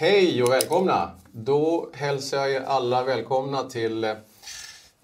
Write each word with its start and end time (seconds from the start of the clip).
Hej 0.00 0.42
och 0.42 0.50
välkomna! 0.50 1.10
Då 1.32 1.90
hälsar 1.92 2.38
jag 2.38 2.50
er 2.50 2.60
alla 2.60 3.04
välkomna 3.04 3.62
till 3.62 4.04
eh, 4.04 4.16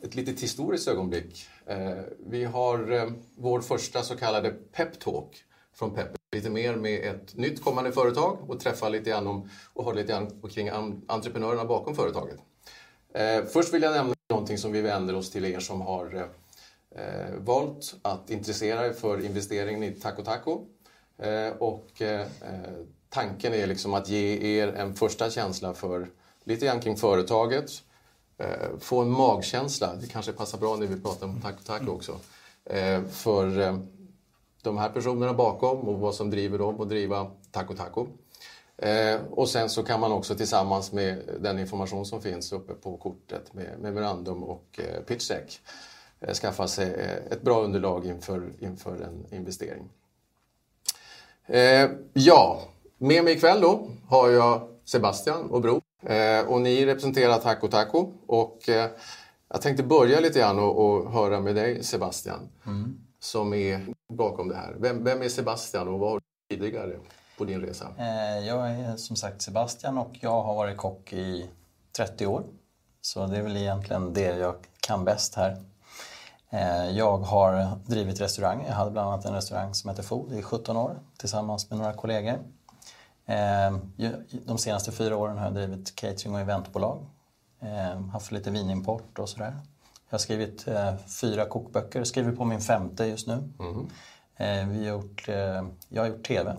ett 0.02 0.14
litet 0.14 0.40
historiskt 0.40 0.88
ögonblick. 0.88 1.46
Eh, 1.66 1.98
vi 2.26 2.44
har 2.44 2.92
eh, 2.92 3.10
vår 3.36 3.60
första 3.60 4.02
så 4.02 4.16
kallade 4.16 4.50
peptalk 4.50 5.44
från 5.74 5.94
Pepper. 5.94 6.16
Lite 6.36 6.50
mer 6.50 6.76
med 6.76 7.14
ett 7.14 7.36
nytt 7.36 7.64
kommande 7.64 7.92
företag 7.92 8.50
och 8.50 8.60
träffa 8.60 8.88
lite 8.88 9.10
grann 9.10 9.26
om 9.26 9.50
och 9.72 9.84
höra 9.84 9.94
lite 9.94 10.12
grann 10.12 10.42
kring 10.50 10.68
entreprenörerna 11.06 11.64
bakom 11.64 11.94
företaget. 11.94 12.38
Först 13.52 13.74
vill 13.74 13.82
jag 13.82 13.92
nämna 13.92 14.14
någonting 14.30 14.58
som 14.58 14.72
vi 14.72 14.82
vänder 14.82 15.16
oss 15.16 15.30
till 15.30 15.44
er 15.44 15.60
som 15.60 15.80
har 15.80 16.28
valt 17.36 17.94
att 18.02 18.30
intressera 18.30 18.86
er 18.86 18.92
för 18.92 19.24
investeringen 19.24 19.82
i 19.82 19.92
Taco 19.92 20.22
Taco. 20.22 20.64
Och 21.58 22.02
tanken 23.10 23.54
är 23.54 23.66
liksom 23.66 23.94
att 23.94 24.08
ge 24.08 24.58
er 24.58 24.68
en 24.68 24.94
första 24.94 25.30
känsla 25.30 25.74
för 25.74 26.08
lite 26.44 26.66
grann 26.66 26.80
kring 26.80 26.96
företaget. 26.96 27.70
Eh, 28.38 28.78
få 28.80 29.00
en 29.00 29.10
magkänsla, 29.10 29.94
det 30.00 30.06
kanske 30.06 30.32
passar 30.32 30.58
bra 30.58 30.76
när 30.76 30.86
vi 30.86 31.00
pratar 31.00 31.26
om 31.26 31.40
Taco 31.40 31.62
Taco 31.64 31.90
också. 31.90 32.18
Eh, 32.64 33.04
för 33.04 33.60
eh, 33.60 33.78
de 34.62 34.78
här 34.78 34.88
personerna 34.88 35.34
bakom 35.34 35.78
och 35.78 36.00
vad 36.00 36.14
som 36.14 36.30
driver 36.30 36.58
dem 36.58 36.80
att 36.80 36.88
driva 36.88 37.30
Taco 37.50 37.74
Taco. 37.74 38.06
Och 39.30 39.48
sen 39.48 39.70
så 39.70 39.82
kan 39.82 40.00
man 40.00 40.12
också 40.12 40.34
tillsammans 40.34 40.92
med 40.92 41.22
den 41.40 41.58
information 41.58 42.06
som 42.06 42.22
finns 42.22 42.52
uppe 42.52 42.74
på 42.74 42.96
kortet 42.96 43.54
med 43.54 43.78
memorandum 43.80 44.42
och 44.42 44.80
pitch 45.06 45.28
deck 45.28 45.60
skaffa 46.42 46.68
sig 46.68 47.20
ett 47.30 47.42
bra 47.42 47.62
underlag 47.62 48.06
inför, 48.06 48.52
inför 48.58 49.00
en 49.00 49.34
investering. 49.34 49.88
Ja, 52.12 52.68
med 52.98 53.24
mig 53.24 53.32
ikväll 53.32 53.60
då 53.60 53.88
har 54.08 54.30
jag 54.30 54.68
Sebastian 54.84 55.50
och 55.50 55.60
Bro. 55.60 55.82
Eh, 56.02 56.46
och 56.48 56.60
ni 56.60 56.86
representerar 56.86 57.38
Taco 57.38 57.68
Taco. 57.68 58.12
Och 58.26 58.68
eh, 58.68 58.90
jag 59.48 59.62
tänkte 59.62 59.82
börja 59.82 60.20
lite 60.20 60.38
grann 60.38 60.58
och, 60.58 60.86
och 60.86 61.12
höra 61.12 61.40
med 61.40 61.54
dig 61.54 61.84
Sebastian. 61.84 62.48
Mm. 62.66 62.98
Som 63.20 63.54
är 63.54 63.86
bakom 64.12 64.48
det 64.48 64.56
här. 64.56 64.76
Vem, 64.78 65.04
vem, 65.04 65.22
är 65.22 65.28
Sebastian 65.28 65.88
och 65.88 65.98
vad 65.98 66.10
har 66.10 66.20
du 66.48 66.56
tidigare 66.56 66.96
på 67.38 67.44
din 67.44 67.60
resa? 67.60 67.88
Eh, 67.98 68.46
jag 68.46 68.70
är 68.70 68.96
som 68.96 69.16
sagt 69.16 69.42
Sebastian 69.42 69.98
och 69.98 70.12
jag 70.20 70.42
har 70.42 70.54
varit 70.54 70.76
kock 70.76 71.12
i 71.12 71.50
30 71.96 72.26
år. 72.26 72.44
Så 73.00 73.26
det 73.26 73.36
är 73.36 73.42
väl 73.42 73.56
egentligen 73.56 74.12
det 74.12 74.36
jag 74.36 74.54
kan 74.80 75.04
bäst 75.04 75.34
här. 75.34 75.62
Jag 76.92 77.18
har 77.18 77.78
drivit 77.86 78.20
restaurang. 78.20 78.64
Jag 78.66 78.74
hade 78.74 78.90
bland 78.90 79.08
annat 79.08 79.24
en 79.24 79.34
restaurang 79.34 79.74
som 79.74 79.90
heter 79.90 80.02
Food 80.02 80.32
i 80.32 80.42
17 80.42 80.76
år 80.76 80.98
tillsammans 81.18 81.70
med 81.70 81.78
några 81.78 81.92
kollegor. 81.92 82.38
Eh, 83.26 83.76
de 84.44 84.58
senaste 84.58 84.92
fyra 84.92 85.16
åren 85.16 85.38
har 85.38 85.44
jag 85.44 85.54
drivit 85.54 85.96
catering 85.96 86.34
och 86.34 86.40
eventbolag. 86.40 87.06
Eh, 87.60 88.00
haft 88.06 88.32
lite 88.32 88.50
vinimport 88.50 89.18
och 89.18 89.28
sådär. 89.28 89.56
Jag 90.08 90.14
har 90.14 90.18
skrivit 90.18 90.68
eh, 90.68 90.96
fyra 91.20 91.46
kokböcker, 91.46 92.04
skriver 92.04 92.32
på 92.32 92.44
min 92.44 92.60
femte 92.60 93.06
just 93.06 93.26
nu. 93.26 93.52
Mm. 93.58 93.88
Vi 94.70 94.88
har 94.88 94.96
gjort, 94.96 95.28
jag 95.88 96.02
har 96.02 96.06
gjort 96.06 96.26
TV 96.26 96.56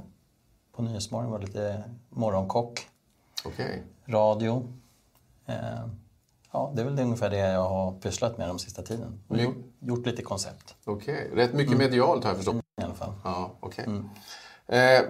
på 0.75 0.81
Nyhetsmorgon, 0.81 1.31
var 1.31 1.39
lite 1.39 1.83
morgonkock. 2.09 2.87
Okay. 3.45 3.79
Radio. 4.05 4.73
Ja, 6.51 6.71
det 6.75 6.81
är 6.81 6.85
väl 6.85 6.99
ungefär 6.99 7.29
det 7.29 7.37
jag 7.37 7.69
har 7.69 7.91
pysslat 7.91 8.37
med 8.37 8.47
de 8.47 8.59
sista 8.59 8.81
tiden. 8.81 9.19
Och 9.27 9.37
gjort, 9.37 9.55
gjort 9.79 10.05
lite 10.05 10.21
koncept. 10.21 10.75
Okej, 10.85 11.27
okay. 11.31 11.43
rätt 11.43 11.53
mycket 11.53 11.73
mm. 11.73 11.85
medialt 11.85 12.23
har 12.23 12.31
jag 12.31 12.37
förstått. 12.37 12.55
I 12.81 12.83
alla 12.83 12.93
fall. 12.93 13.13
Ja, 13.23 13.51
okay. 13.59 13.85
Mm. 13.85 14.09
Eh, 14.67 15.01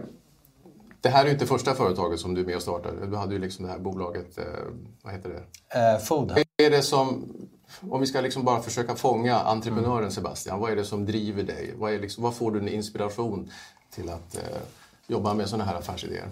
det 1.02 1.09
här 1.09 1.22
är 1.22 1.26
ju 1.26 1.34
inte 1.34 1.45
första 1.45 1.73
företaget 1.73 2.20
som 2.20 2.34
du 2.34 2.42
är 2.42 2.45
med 2.45 2.56
och 2.56 2.62
startade. 2.62 3.08
Du 3.08 3.16
hade 3.16 3.34
ju 3.34 3.40
liksom 3.40 3.66
det 3.66 3.72
här 3.72 3.80
bolaget, 3.80 4.38
eh, 4.38 4.45
vad 5.02 5.14
heter 5.14 5.30
det? 5.30 5.80
Eh, 5.80 6.00
Food. 6.00 6.31
Vad 6.31 6.44
är 6.58 6.70
det 6.70 6.81
som, 6.81 7.34
om 7.89 8.00
vi 8.02 8.08
ska 8.08 8.22
liksom 8.22 8.44
bara 8.44 8.62
försöka 8.62 8.95
fånga 8.95 9.39
entreprenören 9.39 9.98
mm. 9.98 10.12
Sebastian, 10.12 10.59
vad 10.59 10.72
är 10.72 10.76
det 10.76 10.86
som 10.86 11.05
driver 11.05 11.44
dig? 11.44 11.73
Vad, 11.77 11.94
är 11.94 11.99
liksom, 11.99 12.23
vad 12.23 12.36
får 12.36 12.52
du 12.52 12.60
en 12.60 12.67
inspiration 12.67 13.52
till 13.92 14.10
att 14.10 14.36
eh, 14.36 14.58
jobba 15.08 15.33
med 15.33 15.49
sådana 15.49 15.64
här 15.64 15.76
affärsidéer? 15.76 16.30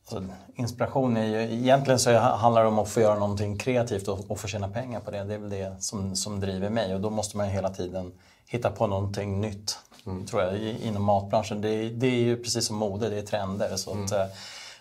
Alltså, 0.00 0.34
inspiration 0.54 1.16
är 1.16 1.26
ju, 1.26 1.54
egentligen 1.54 1.98
så 1.98 2.18
handlar 2.18 2.62
det 2.62 2.68
om 2.68 2.78
att 2.78 2.88
få 2.88 3.00
göra 3.00 3.18
någonting 3.18 3.58
kreativt 3.58 4.08
och, 4.08 4.30
och 4.30 4.40
få 4.40 4.48
tjäna 4.48 4.68
pengar 4.68 5.00
på 5.00 5.10
det. 5.10 5.24
Det 5.24 5.34
är 5.34 5.38
väl 5.38 5.50
det 5.50 5.82
som, 5.82 6.16
som 6.16 6.40
driver 6.40 6.70
mig 6.70 6.94
och 6.94 7.00
då 7.00 7.10
måste 7.10 7.36
man 7.36 7.48
hela 7.48 7.70
tiden 7.70 8.12
hitta 8.46 8.70
på 8.70 8.86
någonting 8.86 9.40
nytt 9.40 9.78
mm. 10.06 10.26
tror 10.26 10.42
jag, 10.42 10.58
inom 10.58 11.02
matbranschen. 11.02 11.60
Det, 11.60 11.88
det, 11.88 12.06
är 12.06 12.20
ju 12.20 12.36
precis 12.36 12.66
som 12.66 12.76
mode, 12.76 13.08
det 13.08 13.18
är 13.18 13.22
trender. 13.22 13.76
Så 13.76 13.90
att, 13.90 14.12
mm. 14.12 14.28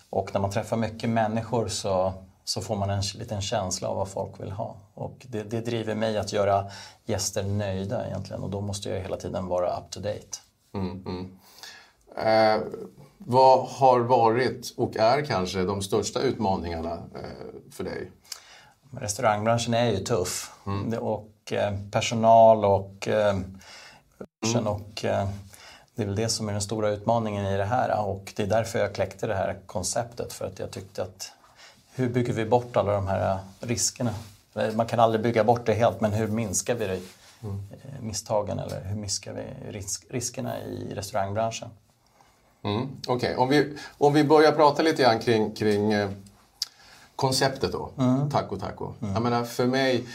och 0.10 0.34
när 0.34 0.42
man 0.42 0.52
träffar 0.52 0.78
mycket 0.78 1.10
människor 1.10 1.68
så, 1.68 2.14
så 2.44 2.62
får 2.62 2.76
man 2.76 2.90
en 2.90 3.02
liten 3.16 3.42
känsla 3.42 3.88
av 3.88 3.98
vad 3.98 4.10
folk 4.10 4.40
vill 4.40 4.52
ha. 4.52 4.76
Och 4.94 5.26
det, 5.30 5.44
det 5.44 5.62
driver 5.62 5.96
mig 5.96 6.18
att 6.18 6.34
göra 6.34 6.66
gäster 7.06 7.44
nöjda 7.44 8.08
egentligen 8.08 8.44
och 8.44 8.50
då 8.50 8.62
måste 8.62 8.90
jag 8.90 9.02
hela 9.02 9.18
tiden 9.18 9.48
vara 9.48 9.78
up 9.78 9.90
to 9.90 10.00
date. 10.00 10.38
Mm, 10.74 11.06
mm. 11.06 11.38
eh, 12.18 12.68
vad 13.18 13.68
har 13.68 14.00
varit 14.00 14.74
och 14.78 14.98
är 14.98 15.26
kanske 15.26 15.64
de 15.64 15.82
största 15.82 16.20
utmaningarna 16.20 16.94
eh, 16.94 17.72
för 17.72 17.84
dig? 17.84 18.12
Restaurangbranschen 18.92 19.74
är 19.74 19.92
ju 19.92 19.98
tuff. 19.98 20.52
Mm. 20.66 21.00
Och 21.00 21.54
eh, 21.54 21.74
personal 21.92 22.66
och 22.66 23.08
eh, 23.08 23.40
Mm. 24.46 24.68
Och 24.68 25.06
eh, 25.06 25.28
det 25.96 26.02
är 26.02 26.06
väl 26.06 26.16
det 26.16 26.30
som 26.30 26.50
är 26.50 26.52
den 26.52 26.62
stora 26.62 26.90
utmaningen 26.90 27.46
i 27.46 27.58
det 27.58 27.66
här 27.66 28.06
och 28.06 28.34
det 28.36 28.44
är 28.44 28.48
därför 28.48 28.80
jag 28.80 28.96
kläckte 28.96 29.28
det 29.28 29.36
här 29.36 29.58
konceptet 29.66 30.34
för 30.34 30.46
att 30.46 30.60
jag 30.60 30.72
tyckte 30.72 31.04
att 31.04 31.32
hur 31.94 32.10
bygger 32.10 32.34
vi 32.34 32.46
bort 32.46 32.78
alla 32.78 32.94
de 32.94 33.08
här 33.08 33.40
riskerna? 33.60 34.14
Man 34.76 34.86
kan 34.86 35.00
aldrig 35.00 35.24
bygga 35.24 35.44
bort 35.44 35.66
det 35.66 35.74
helt 35.74 36.02
men 36.02 36.14
hur 36.14 36.28
minskar 36.28 36.76
vi 36.76 36.88
det, 36.88 37.00
mm. 37.44 37.60
Eh, 37.72 38.02
misstagen 38.02 38.60
eller 38.60 38.84
hur 38.84 38.96
minskar 38.96 39.34
vi 39.34 39.72
risk, 39.72 40.06
riskerna 40.10 40.60
i 40.60 40.94
restaurangbranschen? 40.94 41.70
Mm, 42.64 42.90
Okej, 43.08 43.16
okay. 43.16 43.36
om, 43.36 43.50
vi, 43.50 43.78
om 43.98 44.14
vi 44.14 44.24
börjar 44.24 44.52
prata 44.52 44.84
lite 44.84 45.04
grann 45.04 45.20
kring, 45.20 45.56
kring 45.56 45.94
eh, 45.94 46.10
konceptet 47.16 47.72
då, 47.72 47.90
mm. 47.98 48.30
taco 48.30 48.58
taco. 48.58 48.94
Mm. 49.02 49.14
Jag 49.14 49.24
menar 49.24 49.44
för 49.44 49.66
mig 49.66 50.06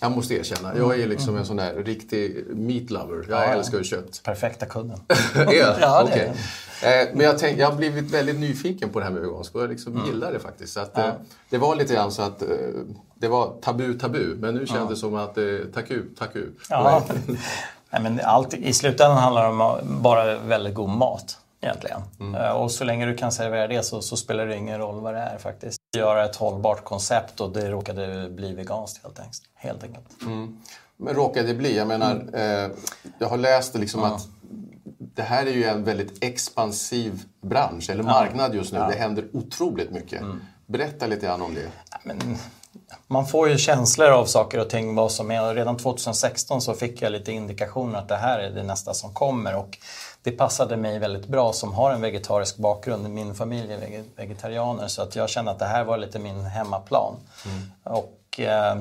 jag 0.00 0.12
måste 0.12 0.34
erkänna, 0.34 0.76
jag 0.76 1.00
är 1.00 1.06
liksom 1.06 1.36
en 1.36 1.46
sån 1.46 1.56
där 1.56 1.74
riktig 1.74 2.44
meat 2.48 2.90
lover. 2.90 3.26
Jag 3.28 3.42
ja, 3.42 3.44
älskar 3.44 3.78
ju 3.78 3.84
kött. 3.84 4.20
Perfekta 4.24 4.66
kunden. 4.66 5.00
ja, 5.34 5.76
ja 5.80 6.04
okay. 6.04 6.28
Eh, 6.82 7.08
men 7.12 7.20
jag, 7.20 7.38
tänk, 7.38 7.58
jag 7.58 7.70
har 7.70 7.76
blivit 7.76 8.10
väldigt 8.10 8.40
nyfiken 8.40 8.88
på 8.88 8.98
det 8.98 9.04
här 9.04 9.12
med 9.12 9.22
vegansk 9.22 9.54
och 9.54 9.62
jag 9.62 9.70
liksom 9.70 9.92
mm. 9.92 10.06
gillar 10.06 10.32
det 10.32 10.38
faktiskt. 10.38 10.72
Så 10.72 10.80
att, 10.80 10.92
ja. 10.94 11.06
Eh, 11.06 11.12
det 11.50 11.58
var 11.58 11.76
lite 11.76 11.94
grann 11.94 12.12
så 12.12 12.22
att 12.22 12.42
eh, 12.42 12.48
det 13.14 13.28
var 13.28 13.54
tabu 13.60 13.98
tabu, 13.98 14.36
men 14.36 14.54
nu 14.54 14.66
kändes 14.66 14.88
det 14.88 14.96
som 14.96 15.14
att 15.14 15.38
taku 15.74 16.02
taku. 16.18 16.46
Ja. 16.70 17.02
Nej, 17.90 18.02
men 18.02 18.20
allt, 18.24 18.54
I 18.54 18.72
slutändan 18.72 19.18
handlar 19.18 19.42
det 19.42 19.48
om 19.48 19.78
bara 20.02 20.38
väldigt 20.38 20.74
god 20.74 20.88
mat 20.88 21.38
egentligen. 21.60 22.00
Mm. 22.20 22.56
Och 22.56 22.70
så 22.70 22.84
länge 22.84 23.06
du 23.06 23.16
kan 23.16 23.32
servera 23.32 23.66
det 23.66 23.82
så, 23.82 24.02
så, 24.02 24.16
spelar 24.16 24.46
det 24.46 24.56
ingen 24.56 24.78
roll 24.78 25.00
vad 25.00 25.14
det 25.14 25.20
är 25.20 25.38
faktiskt. 25.38 25.75
Göra 25.96 26.24
ett 26.24 26.36
hållbart 26.36 26.84
koncept 26.84 27.40
och 27.40 27.52
det 27.52 27.70
råkade 27.70 28.30
bli 28.30 28.54
veganskt 28.54 29.02
helt 29.02 29.18
enkelt. 29.18 29.42
Helt 29.54 29.82
enkelt. 29.82 30.22
Mm. 30.22 30.60
Men 30.96 31.14
råkade 31.14 31.48
det 31.48 31.54
bli? 31.54 31.76
Jag 31.76 31.88
menar, 31.88 32.10
mm. 32.12 32.34
eh, 32.34 32.76
jag 33.18 33.28
har 33.28 33.36
läst 33.36 33.74
liksom 33.74 34.00
mm. 34.00 34.12
att 34.12 34.28
det 34.98 35.22
här 35.22 35.46
är 35.46 35.50
ju 35.50 35.64
en 35.64 35.84
väldigt 35.84 36.24
expansiv 36.24 37.22
bransch, 37.42 37.90
eller 37.90 38.02
marknad 38.02 38.54
just 38.54 38.72
nu. 38.72 38.78
Ja. 38.78 38.88
Det 38.88 38.96
händer 38.96 39.28
otroligt 39.32 39.90
mycket. 39.90 40.20
Mm. 40.20 40.40
Berätta 40.66 41.06
lite 41.06 41.26
grann 41.26 41.42
om 41.42 41.54
det. 41.54 41.70
Men, 42.02 42.36
man 43.06 43.26
får 43.26 43.48
ju 43.48 43.58
känslor 43.58 44.08
av 44.08 44.24
saker 44.24 44.58
och 44.58 44.70
ting 44.70 44.94
vad 44.94 45.12
som 45.12 45.30
är. 45.30 45.54
Redan 45.54 45.76
2016 45.76 46.62
så 46.62 46.74
fick 46.74 47.02
jag 47.02 47.12
lite 47.12 47.32
indikationer 47.32 47.98
att 47.98 48.08
det 48.08 48.16
här 48.16 48.38
är 48.38 48.50
det 48.50 48.62
nästa 48.62 48.94
som 48.94 49.14
kommer. 49.14 49.56
Och 49.56 49.78
det 50.26 50.32
passade 50.32 50.76
mig 50.76 50.98
väldigt 50.98 51.26
bra 51.26 51.52
som 51.52 51.74
har 51.74 51.90
en 51.90 52.00
vegetarisk 52.00 52.56
bakgrund. 52.56 53.10
Min 53.10 53.34
familj 53.34 53.72
är 53.72 54.04
vegetarianer 54.16 54.88
så 54.88 55.02
att 55.02 55.16
jag 55.16 55.28
kände 55.28 55.50
att 55.50 55.58
det 55.58 55.64
här 55.64 55.84
var 55.84 55.98
lite 55.98 56.18
min 56.18 56.40
hemmaplan. 56.40 57.16
Mm. 57.44 57.70
Och 57.82 58.40
eh, 58.40 58.76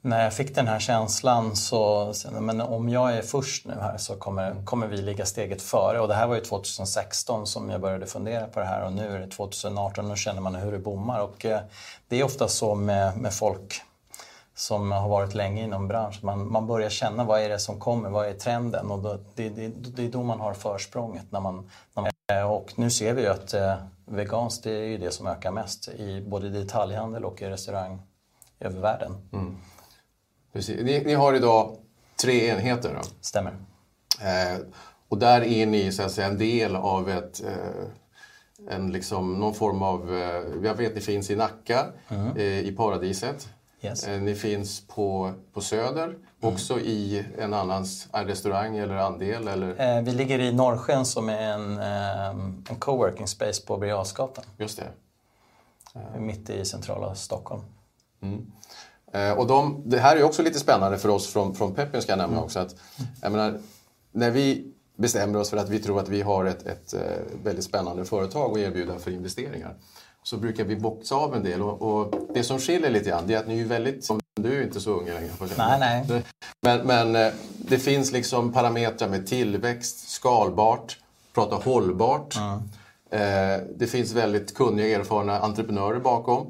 när 0.00 0.24
jag 0.24 0.34
fick 0.34 0.54
den 0.54 0.68
här 0.68 0.78
känslan 0.78 1.56
så, 1.56 2.12
men 2.40 2.60
om 2.60 2.88
jag 2.88 3.16
är 3.16 3.22
först 3.22 3.66
nu 3.66 3.74
här 3.80 3.98
så 3.98 4.16
kommer, 4.16 4.64
kommer 4.64 4.86
vi 4.86 4.96
ligga 4.96 5.26
steget 5.26 5.62
före. 5.62 6.00
Och 6.00 6.08
det 6.08 6.14
här 6.14 6.26
var 6.26 6.34
ju 6.34 6.40
2016 6.40 7.46
som 7.46 7.70
jag 7.70 7.80
började 7.80 8.06
fundera 8.06 8.46
på 8.46 8.60
det 8.60 8.66
här 8.66 8.84
och 8.84 8.92
nu 8.92 9.14
är 9.14 9.18
det 9.18 9.30
2018 9.30 10.04
och 10.04 10.10
nu 10.10 10.16
känner 10.16 10.40
man 10.40 10.54
hur 10.54 10.72
det 10.72 10.78
bommar. 10.78 11.20
Och 11.20 11.44
eh, 11.44 11.60
det 12.08 12.20
är 12.20 12.24
ofta 12.24 12.48
så 12.48 12.74
med, 12.74 13.16
med 13.16 13.34
folk 13.34 13.82
som 14.56 14.92
har 14.92 15.08
varit 15.08 15.34
länge 15.34 15.64
inom 15.64 15.88
branschen. 15.88 16.20
Man, 16.22 16.52
man 16.52 16.66
börjar 16.66 16.90
känna 16.90 17.24
vad 17.24 17.40
är 17.40 17.48
det 17.48 17.58
som 17.58 17.80
kommer, 17.80 18.10
vad 18.10 18.28
är 18.28 18.32
trenden 18.32 18.90
och 18.90 18.98
då, 18.98 19.18
det, 19.34 19.48
det, 19.48 19.68
det 19.68 20.04
är 20.04 20.08
då 20.08 20.22
man 20.22 20.40
har 20.40 20.54
försprånget. 20.54 21.24
När 21.30 21.40
man, 21.40 21.70
när 21.94 22.02
man, 22.02 22.50
och 22.50 22.72
nu 22.76 22.90
ser 22.90 23.14
vi 23.14 23.22
ju 23.22 23.28
att 23.28 23.54
eh, 23.54 23.74
veganskt 24.04 24.64
det 24.64 24.70
är 24.70 24.84
ju 24.84 24.98
det 24.98 25.10
som 25.10 25.26
ökar 25.26 25.50
mest 25.50 25.88
i 25.88 26.24
både 26.26 26.50
detaljhandel 26.50 27.24
och 27.24 27.42
i 27.42 27.44
restaurang 27.44 28.02
över 28.60 28.80
världen. 28.80 29.28
Mm. 29.32 29.56
Precis. 30.52 30.82
Ni, 30.82 31.04
ni, 31.04 31.14
har 31.14 31.34
idag 31.34 31.76
tre 32.22 32.48
enheter. 32.48 32.94
Då. 32.94 33.08
Stämmer. 33.20 33.52
Eh, 34.22 34.60
och 35.08 35.18
där 35.18 35.44
är 35.44 35.66
ni 35.66 35.92
så 35.92 36.02
att 36.02 36.12
säga, 36.12 36.26
en 36.26 36.38
del 36.38 36.76
av 36.76 37.10
ett, 37.10 37.44
eh, 37.44 38.74
en 38.74 38.92
liksom, 38.92 39.40
någon 39.40 39.54
form 39.54 39.82
av... 39.82 40.16
Eh, 40.16 40.42
jag 40.64 40.74
vet 40.74 40.94
ni 40.94 41.00
finns 41.00 41.30
i 41.30 41.36
Nacka, 41.36 41.86
eh, 42.36 42.58
i 42.58 42.74
Paradiset. 42.76 43.48
Yes. 43.80 44.06
Eh, 44.06 44.20
Ni 44.20 44.34
finns 44.34 44.86
på, 44.86 45.32
på 45.52 45.60
Söder, 45.60 46.16
också 46.40 46.80
i 46.80 47.24
en 47.38 47.54
annans 47.54 48.08
en 48.12 48.26
restaurang 48.26 48.76
eller 48.76 48.94
andel. 48.94 49.48
Eller, 49.48 49.96
Eh, 49.96 50.02
vi 50.02 50.12
ligger 50.12 50.38
i 50.38 50.52
Norrsken 50.52 51.06
som 51.06 51.28
är 51.28 51.52
en, 51.52 51.78
eh, 51.78 52.28
en 52.70 52.76
coworking 52.78 53.26
space 53.26 53.66
på 53.66 53.76
Birger 53.76 54.06
just 54.58 54.78
det. 54.78 54.88
Mitt 56.18 56.50
i 56.50 56.64
centrala 56.64 57.14
Stockholm. 57.14 57.62
Eh, 59.12 59.32
och 59.32 59.46
de, 59.46 59.82
det 59.84 59.98
här 59.98 60.16
är 60.16 60.22
också 60.22 60.42
lite 60.42 60.58
spännande 60.58 60.98
för 60.98 61.08
oss 61.08 61.26
från, 61.26 61.54
från 61.54 61.74
Peppen 61.74 62.02
ska 62.02 62.12
jag 62.12 62.18
nämna 62.18 62.42
också. 62.42 62.58
Att, 62.58 62.76
jag 63.22 63.32
menar, 63.32 63.60
när 64.12 64.30
vi 64.30 64.72
bestämmer 64.96 65.38
oss 65.38 65.50
för 65.50 65.56
att 65.56 65.68
vi 65.68 65.78
tror 65.78 66.00
att 66.00 66.08
vi 66.08 66.22
har 66.22 66.44
ett, 66.44 66.66
ett 66.66 66.94
eh, 66.94 67.00
väldigt 67.44 67.64
spännande 67.64 68.04
företag 68.04 68.52
att 68.52 68.58
erbjuda 68.58 68.98
för 68.98 69.10
investeringar 69.10 69.76
så 70.26 70.36
brukar 70.36 70.64
vi 70.64 70.76
boxa 70.76 71.14
av 71.14 71.34
en 71.34 71.42
del. 71.42 71.62
Och, 71.62 71.82
och 71.82 72.14
det 72.34 72.42
som 72.44 72.58
skiljer 72.58 72.90
lite 72.90 73.10
grann 73.10 73.30
är 73.30 73.36
att 73.36 73.48
ni 73.48 73.60
är 73.60 73.64
väldigt... 73.64 74.08
Du 74.34 74.58
är 74.58 74.62
inte 74.62 74.80
så 74.80 74.90
ung 74.90 75.06
längre. 75.06 75.30
Nej, 75.56 76.04
nej. 76.08 76.22
Men, 76.62 76.86
men 76.86 77.26
eh, 77.26 77.32
det 77.58 77.78
finns 77.78 78.12
liksom 78.12 78.52
parametrar 78.52 79.08
med 79.08 79.26
tillväxt, 79.26 80.08
skalbart, 80.08 80.98
prata 81.34 81.56
hållbart. 81.56 82.36
Eh, 83.10 83.20
Det 83.76 83.86
finns 83.90 84.12
väldigt 84.12 84.54
kunniga, 84.54 84.98
erfarna 85.00 85.38
entreprenörer 85.40 86.00
bakom. 86.00 86.46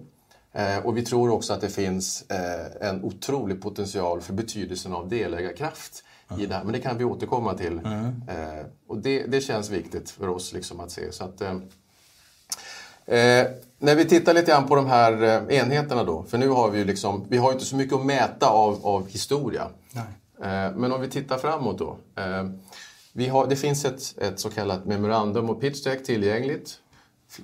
Eh, 0.53 0.79
Och 0.87 0.97
vi 0.97 1.03
tror 1.03 1.31
också 1.31 1.53
att 1.53 1.61
det 1.61 1.69
finns 1.69 2.25
eh, 2.31 2.89
en 2.89 3.05
otrolig 3.05 3.63
potential 3.63 4.21
för 4.21 4.33
betydelsen 4.33 4.93
av 4.93 5.09
delägarkraft 5.09 6.05
i 6.39 6.47
det 6.47 6.55
här. 6.55 6.65
Men 6.65 6.73
det 6.73 6.81
kan 6.81 6.99
vi 6.99 7.05
återkomma 7.05 7.55
till. 7.55 7.81
Eh, 8.29 8.67
Och 8.89 8.99
det, 8.99 9.23
det 9.27 9.41
känns 9.41 9.71
viktigt 9.71 10.11
för 10.11 10.29
oss 10.29 10.53
liksom 10.53 10.81
att 10.81 10.91
se. 10.91 11.13
Så 11.13 11.25
att, 11.25 11.41
eh, 13.07 13.47
när 13.79 13.95
vi 13.95 14.05
tittar 14.05 14.35
lite 14.35 14.51
grann 14.51 14.67
på 14.67 14.77
de 14.77 14.87
här 14.87 15.23
eh, 15.23 15.59
enheterna 15.59 16.05
då, 16.05 16.23
för 16.23 16.39
nu 16.39 16.49
har 16.49 16.71
vi 16.71 16.79
ju 16.79 16.85
liksom, 16.85 17.27
vi 17.29 17.37
har 17.37 17.53
inte 17.53 17.65
så 17.65 17.77
mycket 17.77 17.95
att 17.95 18.05
mäta 18.05 18.49
av, 18.49 18.87
av 18.87 19.09
historia. 19.09 19.69
Nej. 19.93 20.05
Eh, 20.43 20.73
men 20.77 20.93
om 20.93 21.01
vi 21.01 21.09
tittar 21.09 21.39
framåt 21.39 21.79
då. 21.79 21.97
Eh, 22.17 22.45
vi 23.13 23.29
har, 23.29 23.47
det 23.47 23.57
finns 23.57 23.85
ett, 23.85 24.19
ett 24.19 24.41
så 24.41 24.51
kallat 24.51 24.85
memorandum 24.85 25.51
och 25.51 25.61
pitch 25.61 25.85
deck 25.85 26.05
tillgängligt. 26.05 26.79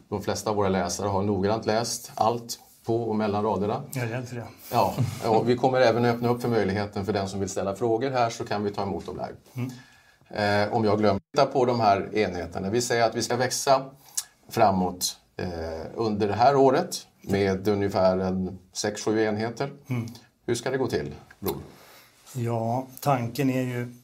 De 0.08 0.22
flesta 0.22 0.50
av 0.50 0.56
våra 0.56 0.68
läsare 0.68 1.08
har 1.08 1.22
noggrant 1.22 1.66
läst 1.66 2.12
allt 2.14 2.58
på 2.86 3.02
och 3.02 3.16
mellan 3.16 3.44
raderna. 3.44 3.82
Jag 3.92 4.04
är 4.04 4.08
rädd 4.08 4.28
för 4.28 4.36
det. 4.36 4.46
Ja, 4.72 4.94
och 5.26 5.48
vi 5.48 5.56
kommer 5.56 5.80
även 5.80 6.04
öppna 6.04 6.28
upp 6.28 6.42
för 6.42 6.48
möjligheten 6.48 7.04
för 7.04 7.12
den 7.12 7.28
som 7.28 7.40
vill 7.40 7.48
ställa 7.48 7.76
frågor 7.76 8.10
här 8.10 8.30
så 8.30 8.44
kan 8.44 8.64
vi 8.64 8.70
ta 8.70 8.82
emot 8.82 9.06
dem 9.06 9.16
live. 9.16 9.70
Eh, 10.28 10.72
om 10.72 10.84
jag 10.84 10.98
glömmer 10.98 11.20
titta 11.32 11.46
på 11.46 11.64
de 11.64 11.80
här 11.80 12.16
enheterna. 12.16 12.70
Vi 12.70 12.82
säger 12.82 13.02
att 13.02 13.14
vi 13.14 13.22
ska 13.22 13.36
växa 13.36 13.84
framåt 14.48 15.16
under 15.94 16.28
det 16.28 16.34
här 16.34 16.56
året 16.56 17.06
med 17.22 17.68
ungefär 17.68 18.18
en 18.18 18.58
6-7 18.72 19.18
enheter. 19.18 19.70
Hur 20.46 20.54
ska 20.54 20.70
det 20.70 20.78
gå 20.78 20.86
till, 20.86 21.14
Bror? 21.40 21.56
Ja, 22.34 22.86
tanken 23.00 23.50
är 23.50 23.62
ju 23.62 23.94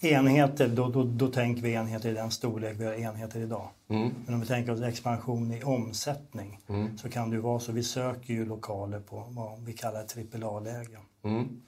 enheter, 0.00 0.68
då, 0.68 0.88
då, 0.88 1.02
då 1.02 1.28
tänker 1.28 1.62
vi 1.62 1.72
enheter 1.72 2.08
i 2.08 2.12
den 2.12 2.30
storlek 2.30 2.76
vi 2.78 2.84
har 2.84 2.92
enheter 2.92 3.40
idag. 3.40 3.68
Men 3.86 4.34
om 4.34 4.40
vi 4.40 4.46
tänker 4.46 4.72
oss 4.72 4.82
expansion 4.82 5.52
i 5.52 5.62
omsättning 5.62 6.60
så 6.96 7.10
kan 7.10 7.30
det 7.30 7.36
ju 7.36 7.42
vara 7.42 7.60
så. 7.60 7.72
Vi 7.72 7.82
söker 7.82 8.34
ju 8.34 8.44
lokaler 8.44 9.00
på 9.00 9.24
vad 9.28 9.64
vi 9.64 9.72
kallar 9.72 10.00
AAA-lägen. 10.00 11.00
Mm. 11.24 11.60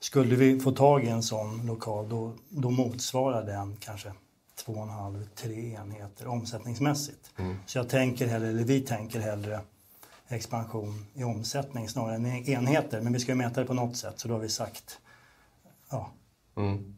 Skulle 0.00 0.36
vi 0.36 0.60
få 0.60 0.72
tag 0.72 1.04
i 1.04 1.08
en 1.08 1.22
sån 1.22 1.66
lokal 1.66 2.08
då, 2.08 2.32
då 2.48 2.70
motsvarar 2.70 3.46
den 3.46 3.76
kanske 3.76 4.12
två 4.54 4.72
och 4.72 4.82
en 4.82 4.88
halv, 4.88 5.28
tre 5.34 5.74
enheter 5.74 6.26
omsättningsmässigt. 6.26 7.30
Så 7.66 7.78
jag 7.78 7.88
tänker 7.88 8.26
hellre, 8.26 8.48
eller 8.48 8.64
vi 8.64 8.80
tänker 8.80 9.20
hellre 9.20 9.60
expansion 10.28 11.06
i 11.14 11.24
omsättning 11.24 11.88
snarare 11.88 12.14
än 12.14 12.26
enheter. 12.26 13.00
Men 13.00 13.12
vi 13.12 13.18
ska 13.20 13.32
ju 13.32 13.36
mäta 13.36 13.60
det 13.60 13.66
på 13.66 13.74
något 13.74 13.96
sätt 13.96 14.14
så 14.20 14.28
då 14.28 14.34
har 14.34 14.40
vi 14.40 14.48
sagt 14.48 14.98
ja, 15.90 16.10
Mm. 16.56 16.94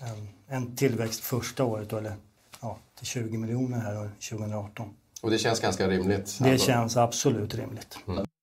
en, 0.00 0.28
en 0.46 0.76
tillväxt 0.76 1.20
första 1.20 1.64
året 1.64 1.90
då, 1.90 1.96
eller 1.96 2.16
ja, 2.60 2.78
till 2.98 3.06
20 3.06 3.38
miljoner 3.38 3.78
här 3.78 3.98
år 4.00 4.10
2018. 4.30 4.94
Och 5.22 5.30
det 5.30 5.38
känns 5.38 5.60
ganska 5.60 5.88
rimligt. 5.88 6.38
Det 6.40 6.50
Alltså, 6.50 6.66
känns 6.66 6.96
absolut 6.96 7.54
rimligt. 7.54 7.98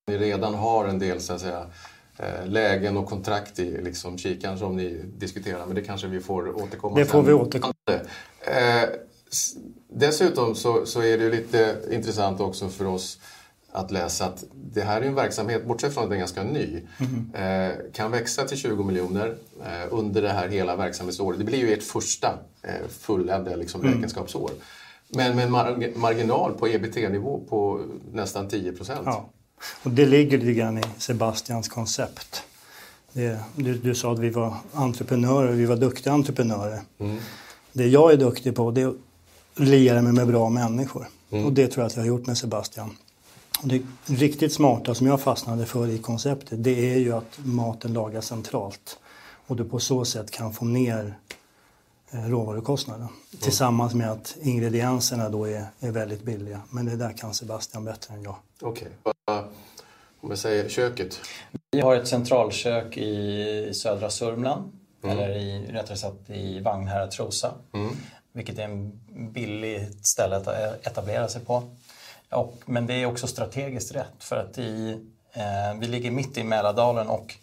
Ni 0.07 0.17
redan 0.17 0.53
har 0.53 0.85
en 0.87 0.99
del 0.99 1.21
så 1.21 1.33
att 1.33 1.41
säga, 1.41 1.67
lägen 2.45 2.97
och 2.97 3.05
kontrakt 3.05 3.59
i 3.59 3.81
liksom, 3.81 4.17
kikaren 4.17 4.57
som 4.59 4.75
ni 4.75 5.01
diskuterar, 5.17 5.65
men 5.65 5.75
det 5.75 5.81
kanske 5.81 6.07
vi 6.07 6.19
får 6.19 6.61
återkomma 6.63 6.95
Det 6.99 7.05
sen. 7.05 7.11
får 7.11 7.21
vi 7.23 7.33
återkomma 7.33 7.73
Eh, 8.45 8.89
dessutom 9.89 10.55
så, 10.55 10.85
så 10.85 11.01
är 11.01 11.17
det 11.17 11.29
lite 11.29 11.75
intressant 11.91 12.39
också 12.39 12.69
för 12.69 12.85
oss 12.87 13.19
att 13.71 13.91
läsa 13.91 14.25
att 14.25 14.43
det 14.53 14.81
här 14.81 15.01
är 15.01 15.05
en 15.05 15.15
verksamhet, 15.15 15.65
bortsett 15.65 15.93
från 15.93 16.03
att 16.03 16.09
den 16.09 16.15
är 16.15 16.19
ganska 16.19 16.43
ny, 16.43 16.81
eh, 17.33 17.71
kan 17.93 18.11
växa 18.11 18.43
till 18.43 18.57
20 18.57 18.83
miljoner 18.83 19.35
eh, 19.65 19.87
under 19.89 20.21
det 20.21 20.29
här 20.29 20.47
hela 20.47 20.75
verksamhetsåret. 20.75 21.39
Det 21.39 21.45
blir 21.45 21.57
ju 21.57 21.73
ert 21.73 21.83
första 21.83 22.39
eh, 22.61 22.87
fulländade 22.89 23.55
liksom, 23.55 23.81
räkenskapsår. 23.83 24.51
Men 25.07 25.35
med 25.35 25.45
en 25.45 25.51
mar- 25.55 25.97
marginal 25.97 26.53
på 26.53 26.67
EBT-nivå 26.67 27.43
på 27.49 27.81
nästan 28.11 28.47
10 28.49 28.71
procent. 28.73 29.01
Ja. 29.05 29.29
Och 29.83 29.91
det 29.91 30.05
ligger 30.05 30.37
lite 30.37 30.53
grann 30.53 30.77
i 30.77 30.83
Sebastians 30.97 31.69
koncept. 31.69 32.43
Det, 33.13 33.39
du, 33.55 33.73
du 33.73 33.95
sa 33.95 34.13
att 34.13 34.19
vi 34.19 34.29
var 34.29 34.57
entreprenörer, 34.73 35.51
vi 35.51 35.65
var 35.65 35.75
duktiga 35.75 36.13
entreprenörer. 36.13 36.81
Det 37.71 37.87
jag 37.87 38.13
är 38.13 38.17
duktig 38.17 38.55
på 38.55 38.71
det 38.71 38.81
är 38.81 38.87
att 38.87 38.95
liera 39.55 40.01
mig 40.01 40.13
med 40.13 40.27
bra 40.27 40.49
människor. 40.49 41.07
Och 41.29 41.53
det 41.53 41.67
tror 41.67 41.83
jag 41.83 41.87
att 41.87 41.95
jag 41.95 42.03
har 42.03 42.07
gjort 42.07 42.25
med 42.25 42.37
Sebastian. 42.37 42.89
Och 43.61 43.67
det 43.67 43.81
riktigt 44.05 44.53
smarta 44.53 44.95
som 44.95 45.07
jag 45.07 45.21
fastnade 45.21 45.65
för 45.65 45.87
i 45.87 45.97
konceptet 45.97 46.63
det 46.63 46.93
är 46.93 46.97
ju 46.97 47.13
att 47.13 47.39
maten 47.43 47.93
lagas 47.93 48.25
centralt. 48.25 48.97
Och 49.47 49.55
du 49.55 49.65
på 49.65 49.79
så 49.79 50.05
sätt 50.05 50.31
kan 50.31 50.53
få 50.53 50.65
ner 50.65 51.17
eh, 52.13 52.29
råvarukostnaden. 52.29 53.07
Tillsammans 53.41 53.93
med 53.93 54.11
att 54.11 54.37
ingredienserna 54.41 55.29
då 55.29 55.45
är, 55.47 55.65
är 55.79 55.91
väldigt 55.91 56.23
billiga. 56.23 56.61
Men 56.69 56.85
det 56.85 56.95
där 56.95 57.17
kan 57.17 57.33
Sebastian 57.33 57.85
bättre 57.85 58.13
än 58.13 58.23
jag. 58.23 58.35
Okej. 58.61 58.87
Vad- 59.25 59.43
Om 60.21 60.29
jag 60.29 60.37
säger 60.39 60.69
köket. 60.69 61.19
Vi 61.71 61.79
har 61.81 61.95
ett 61.95 62.07
centralkök 62.07 62.97
i 62.97 63.71
södra 63.73 64.09
Sörmland, 64.09 64.71
eller 65.03 65.29
i, 65.29 65.71
rättare 65.71 65.97
sagt 65.97 66.29
i 66.29 66.59
Vagnhärad, 66.59 67.11
Trosa. 67.11 67.51
Vilket 68.33 68.59
är 68.59 68.63
en 68.63 68.99
billigt 69.33 70.05
ställe 70.05 70.35
att 70.35 70.47
etablera 70.87 71.27
sig 71.27 71.41
på. 71.45 71.63
Och, 72.31 72.57
men 72.65 72.85
det 72.87 72.93
är 72.93 73.05
också 73.05 73.27
strategiskt 73.27 73.95
rätt 73.95 74.13
för 74.19 74.35
att 74.35 74.57
i, 74.57 74.91
eh, 75.33 75.79
vi 75.79 75.87
ligger 75.87 76.11
mitt 76.11 76.37
i 76.37 76.43
Mälardalen 76.43 77.07
och 77.07 77.21
eh, 77.25 77.35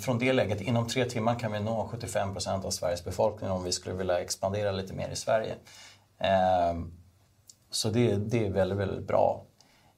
från 0.00 0.18
det 0.18 0.32
läget, 0.32 0.60
inom 0.60 0.88
tre 0.88 1.04
timmar 1.04 1.38
kan 1.38 1.52
vi 1.52 1.60
nå 1.60 1.88
75 1.90 2.32
procent 2.32 2.64
av 2.64 2.70
Sveriges 2.70 3.04
befolkning 3.04 3.50
om 3.50 3.64
vi 3.64 3.72
skulle 3.72 3.94
vilja 3.94 4.20
expandera 4.20 4.72
lite 4.72 4.94
mer 4.94 5.08
i 5.08 5.16
Sverige. 5.16 5.54
Eh, 6.18 6.80
så 7.70 7.88
det, 7.88 8.16
det 8.16 8.46
är 8.46 8.50
väldigt, 8.50 8.78
väldigt 8.78 9.06
bra. 9.06 9.44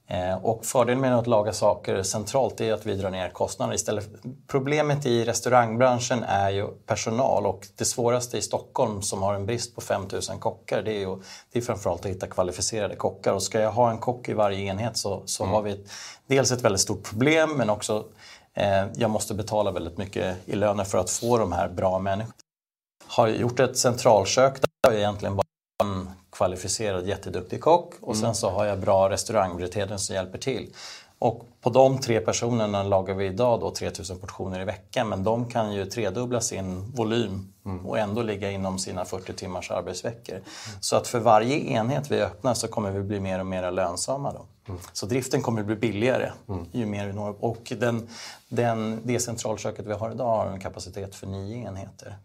Eh, 0.07 0.35
Och 0.45 0.65
fördelen 0.65 1.01
med 1.01 1.17
att 1.17 1.27
laga 1.27 1.53
saker 1.53 2.03
centralt 2.03 2.61
är 2.61 2.73
att 2.73 2.85
vi 2.85 2.95
drar 2.95 3.09
ner 3.09 3.29
kostnader 3.29 3.73
istället. 3.73 4.09
Problemet 4.47 5.05
i 5.05 5.25
restaurangbranschen 5.25 6.23
är 6.23 6.49
ju 6.49 6.67
personal 6.67 7.45
och 7.45 7.67
det 7.77 7.85
svåraste 7.85 8.37
i 8.37 8.41
Stockholm 8.41 9.01
som 9.01 9.23
har 9.23 9.33
en 9.33 9.45
brist 9.45 9.75
på 9.75 9.81
5000 9.81 10.39
kockar 10.39 10.81
det 10.81 10.91
är 10.91 10.99
ju 10.99 11.21
det 11.51 11.59
är 11.59 11.63
framförallt 11.63 12.05
att 12.05 12.11
hitta 12.11 12.27
kvalificerade 12.27 12.95
kockar. 12.95 13.33
Och 13.33 13.43
ska 13.43 13.59
jag 13.59 13.71
ha 13.71 13.91
en 13.91 13.97
kock 13.97 14.29
i 14.29 14.33
varje 14.33 14.59
enhet 14.59 14.97
så, 14.97 15.23
så 15.25 15.45
har 15.45 15.61
vi 15.61 15.71
ett, 15.71 15.89
dels 16.27 16.51
ett 16.51 16.61
väldigt 16.61 16.81
stort 16.81 17.03
problem 17.03 17.57
men 17.57 17.69
också 17.69 17.97
eh, 17.97 18.03
jag 18.95 19.09
måste 19.09 19.33
betala 19.33 19.71
väldigt 19.71 19.97
mycket 19.97 20.37
i 20.45 20.55
löner 20.55 20.83
för 20.83 20.97
att 20.97 21.09
få 21.09 21.37
de 21.37 21.51
här 21.51 21.69
bra 21.69 21.99
människorna. 21.99 22.33
Har 23.07 23.27
gjort 23.27 23.59
ett 23.59 23.77
centralkök 23.77 24.61
där 24.61 24.91
jag 24.91 24.95
egentligen 24.95 25.35
bara 25.35 25.43
en 25.83 26.09
kvalificerad 26.31 27.07
jätteduktig 27.07 27.61
kock 27.61 27.93
och 28.01 28.17
sen 28.17 28.35
så 28.35 28.49
har 28.49 28.65
jag 28.65 28.79
bra 28.79 29.09
restaurangbiträden 29.09 29.99
som 29.99 30.15
hjälper 30.15 30.37
till. 30.37 30.73
Och 31.23 31.43
på 31.61 31.69
de 31.69 31.97
tre 31.97 32.19
personerna 32.19 32.83
lagar 32.83 33.15
vi 33.15 33.25
idag 33.25 33.59
då 33.59 33.71
3000 33.71 34.19
portioner 34.19 34.61
i 34.61 34.65
veckan 34.65 35.09
men 35.09 35.23
de 35.23 35.49
kan 35.49 35.73
ju 35.73 35.85
tredubbla 35.85 36.41
sin 36.41 36.91
volym 36.91 37.53
och 37.85 37.99
ändå 37.99 38.21
ligga 38.21 38.51
inom 38.51 38.79
sina 38.79 39.05
40 39.05 39.33
timmars 39.33 39.71
arbetsveckor. 39.71 40.41
Så 40.79 40.95
att 40.95 41.07
för 41.07 41.19
varje 41.19 41.57
enhet 41.59 42.11
vi 42.11 42.21
öppnar 42.21 42.53
så 42.53 42.67
kommer 42.67 42.91
vi 42.91 43.03
bli 43.03 43.19
mer 43.19 43.39
och 43.39 43.45
mer 43.45 43.71
lönsamma. 43.71 44.33
Då. 44.33 44.45
Så 44.93 45.05
driften 45.05 45.41
kommer 45.41 45.61
att 45.61 45.67
bli 45.67 45.75
billigare 45.75 46.31
ju 46.71 46.85
mer 46.85 47.07
vi 47.07 47.13
når 47.13 47.35
Och 47.39 47.73
den, 47.77 48.07
den, 48.49 49.01
det 49.03 49.19
centralköket 49.19 49.85
vi 49.85 49.93
har 49.93 50.11
idag 50.11 50.37
har 50.37 50.45
en 50.45 50.59
kapacitet 50.59 51.15
för 51.15 51.27
nio 51.27 51.67
enheter. 51.67 52.17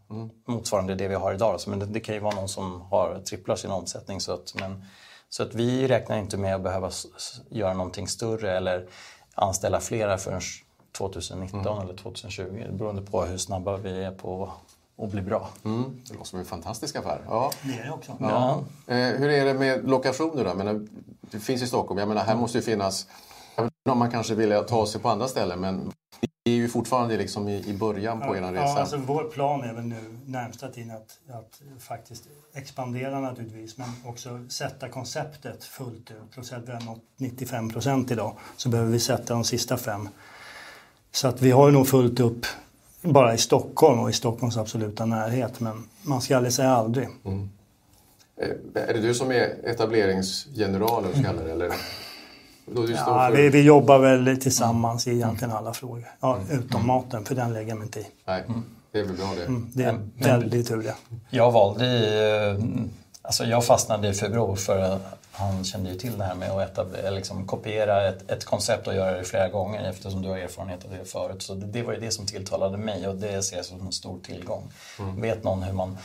Motsvarande 0.46 0.94
det 0.94 1.08
vi 1.08 1.14
har 1.14 1.34
idag. 1.34 1.60
Men 1.66 1.78
det, 1.78 1.86
det 1.86 2.00
kan 2.00 2.14
ju 2.14 2.20
vara 2.20 2.34
någon 2.34 2.48
som 2.48 2.80
har 2.80 3.20
tripplar 3.20 3.56
sin 3.56 3.70
omsättning. 3.70 4.20
Så 4.20 4.32
att, 4.32 4.54
men, 4.60 4.84
så 5.28 5.42
att 5.42 5.54
vi 5.54 5.88
räknar 5.88 6.18
inte 6.18 6.36
med 6.36 6.54
att 6.54 6.62
behöva 6.62 6.90
göra 7.48 7.74
någonting 7.74 8.08
större 8.08 8.56
eller 8.56 8.86
anställa 9.34 9.80
flera 9.80 10.18
förrän 10.18 10.40
2019 10.98 11.82
eller 11.82 11.94
2020. 11.94 12.66
Beroende 12.72 13.02
på 13.02 13.22
hur 13.22 13.38
snabba 13.38 13.76
vi 13.76 14.04
är 14.04 14.12
på 14.12 14.52
och 14.96 15.08
bli 15.08 15.22
bra. 15.22 15.48
Mm, 15.64 16.00
det 16.08 16.14
låter 16.14 16.26
som 16.26 16.38
en 16.38 16.44
fantastisk 16.44 16.96
affär. 16.96 17.20
Ja. 17.28 17.50
Det 17.62 17.78
är 17.78 17.84
det 17.84 17.90
också. 17.90 18.16
Ja. 18.20 18.64
Eh, 18.86 18.96
hur 18.96 19.28
är 19.28 19.44
det 19.44 19.54
med 19.54 19.88
lokationer 19.88 20.44
då? 20.44 20.50
Jag 20.50 20.56
menar, 20.56 20.86
det 21.20 21.38
finns 21.38 21.62
i 21.62 21.66
Stockholm. 21.66 21.98
Jag 21.98 22.08
menar, 22.08 22.24
här 22.24 22.36
måste 22.36 22.58
ju 22.58 22.62
finnas... 22.62 23.06
Jag 23.56 23.64
vet 23.64 23.72
inte 23.80 23.90
om 23.90 23.98
man 23.98 24.10
kanske 24.10 24.34
vill 24.34 24.64
ta 24.68 24.86
sig 24.86 25.00
på 25.00 25.08
andra 25.08 25.28
ställen 25.28 25.60
men 25.60 25.92
ni 26.48 26.54
är 26.54 26.58
ju 26.58 26.68
fortfarande 26.68 27.16
liksom 27.16 27.48
i, 27.48 27.64
i 27.66 27.74
början 27.74 28.20
på 28.20 28.36
er 28.36 28.40
resa. 28.40 28.54
Ja, 28.54 28.78
alltså 28.78 28.96
vår 28.96 29.24
plan 29.24 29.62
är 29.64 29.72
väl 29.72 29.84
nu 29.84 30.18
närmsta 30.26 30.68
tiden 30.68 30.90
att, 30.90 31.18
att 31.30 31.62
faktiskt 31.78 32.28
expandera 32.54 33.20
naturligtvis 33.20 33.78
men 33.78 33.88
också 34.04 34.44
sätta 34.48 34.88
konceptet 34.88 35.64
fullt 35.64 36.10
ut. 36.10 36.46
Så 36.46 36.56
att 36.56 36.68
vi 36.68 36.72
har 36.72 36.80
nått 36.80 37.02
95 37.16 37.70
procent 37.70 38.10
idag 38.10 38.36
så 38.56 38.68
behöver 38.68 38.90
vi 38.90 39.00
sätta 39.00 39.34
de 39.34 39.44
sista 39.44 39.76
fem. 39.76 40.08
Så 41.12 41.28
att 41.28 41.42
vi 41.42 41.50
har 41.50 41.70
nog 41.70 41.88
fullt 41.88 42.20
upp 42.20 42.46
bara 43.02 43.34
i 43.34 43.38
Stockholm 43.38 44.00
och 44.00 44.10
i 44.10 44.12
Stockholms 44.12 44.56
absoluta 44.56 45.06
närhet 45.06 45.60
men 45.60 45.88
man 46.02 46.20
ska 46.20 46.36
aldrig 46.36 46.52
säga 46.52 46.70
aldrig. 46.70 47.08
Mm. 47.24 47.50
Eh, 48.36 48.82
Är 48.88 48.94
det 48.94 49.00
du 49.00 49.14
som 49.14 49.30
är 49.30 49.56
etableringsgeneral, 49.64 51.04
eller 51.04 51.16
så 51.16 51.22
kallar 51.22 51.44
det, 51.44 51.52
eller? 51.52 51.72
Ja, 52.74 53.28
för... 53.30 53.36
vi, 53.36 53.48
vi 53.48 53.62
jobbar 53.62 53.98
väl 53.98 54.40
tillsammans 54.40 55.06
i 55.06 55.10
egentligen 55.10 55.52
alla 55.54 55.72
frågor. 55.74 56.04
Ja, 56.20 56.38
utom 56.50 56.86
maten 56.86 57.24
för 57.24 57.34
den 57.34 57.52
lägger 57.52 57.68
jag 57.68 57.78
mig 57.78 57.84
inte 57.86 58.00
i. 58.00 58.06
Nej, 58.26 58.44
det 58.92 58.98
är 58.98 59.04
väl 59.04 59.16
bra 59.16 59.32
det. 59.36 59.44
Mm, 59.44 59.70
Det 59.74 59.84
är 59.84 59.92
Men- 59.92 60.12
väldigt 60.18 60.68
tur 60.68 60.82
det. 60.82 60.94
Jag 61.30 61.52
valde 61.52 61.86
eh, 62.50 62.64
alltså 63.22 63.44
jag 63.44 63.64
fastnade 63.64 64.08
i 64.08 64.12
för 64.14 64.28
Bror 64.28 64.56
för 64.56 64.78
att 64.78 65.14
han 65.32 65.64
kände 65.64 65.90
ju 65.90 65.98
till 65.98 66.18
det 66.18 66.24
här 66.24 66.34
med 66.34 66.50
att 66.50 66.70
etablera, 66.70 67.10
liksom 67.10 67.46
kopiera 67.46 68.08
ett, 68.08 68.30
ett 68.30 68.44
koncept 68.44 68.86
och 68.86 68.94
göra 68.94 69.16
det 69.18 69.24
flera 69.24 69.48
gånger 69.48 69.90
eftersom 69.90 70.22
du 70.22 70.28
har 70.28 70.38
erfarenhet 70.38 70.84
av 70.84 70.90
det 70.90 71.04
förut. 71.04 71.42
Så 71.42 71.54
det, 71.54 71.66
det 71.66 71.82
var 71.82 71.92
ju 71.92 72.00
det 72.00 72.10
som 72.10 72.26
tilltalade 72.26 72.78
mig 72.78 73.08
och 73.08 73.14
det 73.14 73.42
ser 73.42 73.56
jag 73.56 73.64
som 73.64 73.86
en 73.86 73.92
stor 73.92 74.18
tillgång. 74.20 74.62
Vet 75.16 75.44
någon 75.44 75.62
hur 75.62 75.72
man 75.72 75.98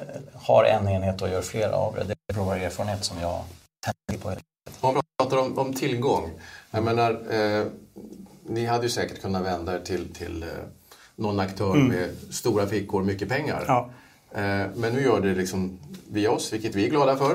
eh, 0.00 0.20
har 0.34 0.64
en 0.64 0.88
enhet 0.88 1.22
och 1.22 1.28
gör 1.28 1.42
flera 1.42 1.72
av 1.76 1.94
det, 1.94 2.04
det 2.04 2.14
är 2.28 2.34
Bror 2.34 2.54
erfarenhet 2.56 3.04
som 3.04 3.16
jag 3.20 3.40
tänker 4.08 4.22
på. 4.24 4.30
Om 4.80 4.94
vi 4.94 5.00
pratar 5.18 5.36
om, 5.36 5.58
om 5.58 5.74
tillgång. 5.74 6.30
Jag 6.70 6.84
menar, 6.84 7.10
eh, 7.30 7.66
ni 8.46 8.64
hade 8.64 8.82
ju 8.82 8.90
säkert 8.90 9.22
kunnat 9.22 9.42
vända 9.42 9.74
er 9.74 9.80
till, 9.80 10.14
till 10.14 10.42
eh, 10.42 10.48
någon 11.16 11.40
aktör 11.40 11.74
med 11.74 12.10
stora 12.30 12.66
fickor, 12.66 13.02
mycket 13.02 13.28
pengar. 13.28 13.56
Mm. 13.56 13.66
Ja. 13.66 13.90
Eh, 14.32 14.66
men 14.76 14.92
nu 14.92 15.02
gör 15.02 15.20
det 15.20 15.34
liksom 15.34 15.78
via 16.08 16.30
oss, 16.30 16.52
vilket 16.52 16.74
vi 16.74 16.84
är 16.84 16.90
glada 16.90 17.16
för. 17.16 17.34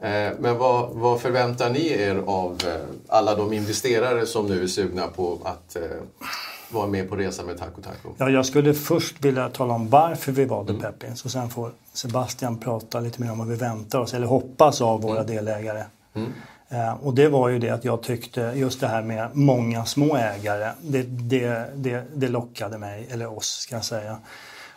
Eh, 0.00 0.32
men 0.38 0.58
vad, 0.58 0.90
vad 0.90 1.20
förväntar 1.20 1.70
ni 1.70 1.92
er 1.92 2.22
av 2.26 2.58
eh, 2.66 2.80
alla 3.08 3.34
de 3.34 3.52
investerare 3.52 4.26
som 4.26 4.46
nu 4.46 4.62
är 4.62 4.66
sugna 4.66 5.06
på 5.06 5.38
att 5.44 5.76
eh, 5.76 5.82
vara 6.70 6.86
med 6.86 7.08
på 7.08 7.16
resa 7.16 7.42
med 7.44 7.58
Taco 7.58 7.82
Taco? 7.82 8.08
Ja, 8.18 8.30
jag 8.30 8.46
skulle 8.46 8.74
först 8.74 9.24
vilja 9.24 9.48
tala 9.48 9.74
om 9.74 9.88
varför 9.88 10.32
vi 10.32 10.44
valde 10.44 10.74
Peppins 10.74 11.24
och 11.24 11.30
sen 11.30 11.50
får 11.50 11.72
Sebastian 11.92 12.58
prata 12.58 13.00
lite 13.00 13.22
mer 13.22 13.32
om 13.32 13.38
vad 13.38 13.48
vi 13.48 13.56
väntar 13.56 13.98
oss 13.98 14.14
eller 14.14 14.26
hoppas 14.26 14.80
av 14.80 15.02
våra 15.02 15.22
delägare. 15.22 15.84
Eh, 16.14 16.22
Eh, 16.72 16.92
och 16.92 17.14
det 17.14 17.28
var 17.28 17.48
ju 17.48 17.58
det 17.58 17.70
att 17.70 17.84
jag 17.84 18.02
tyckte 18.02 18.52
just 18.56 18.80
det 18.80 18.88
här 18.88 19.02
med 19.02 19.30
många 19.36 19.84
små 19.84 20.16
ägare, 20.16 20.72
det, 20.82 21.02
det, 21.02 21.70
det, 21.74 22.04
det 22.14 22.28
lockade 22.28 22.78
mig, 22.78 23.08
eller 23.10 23.36
oss 23.36 23.46
ska 23.46 23.74
jag 23.74 23.84
säga. 23.84 24.18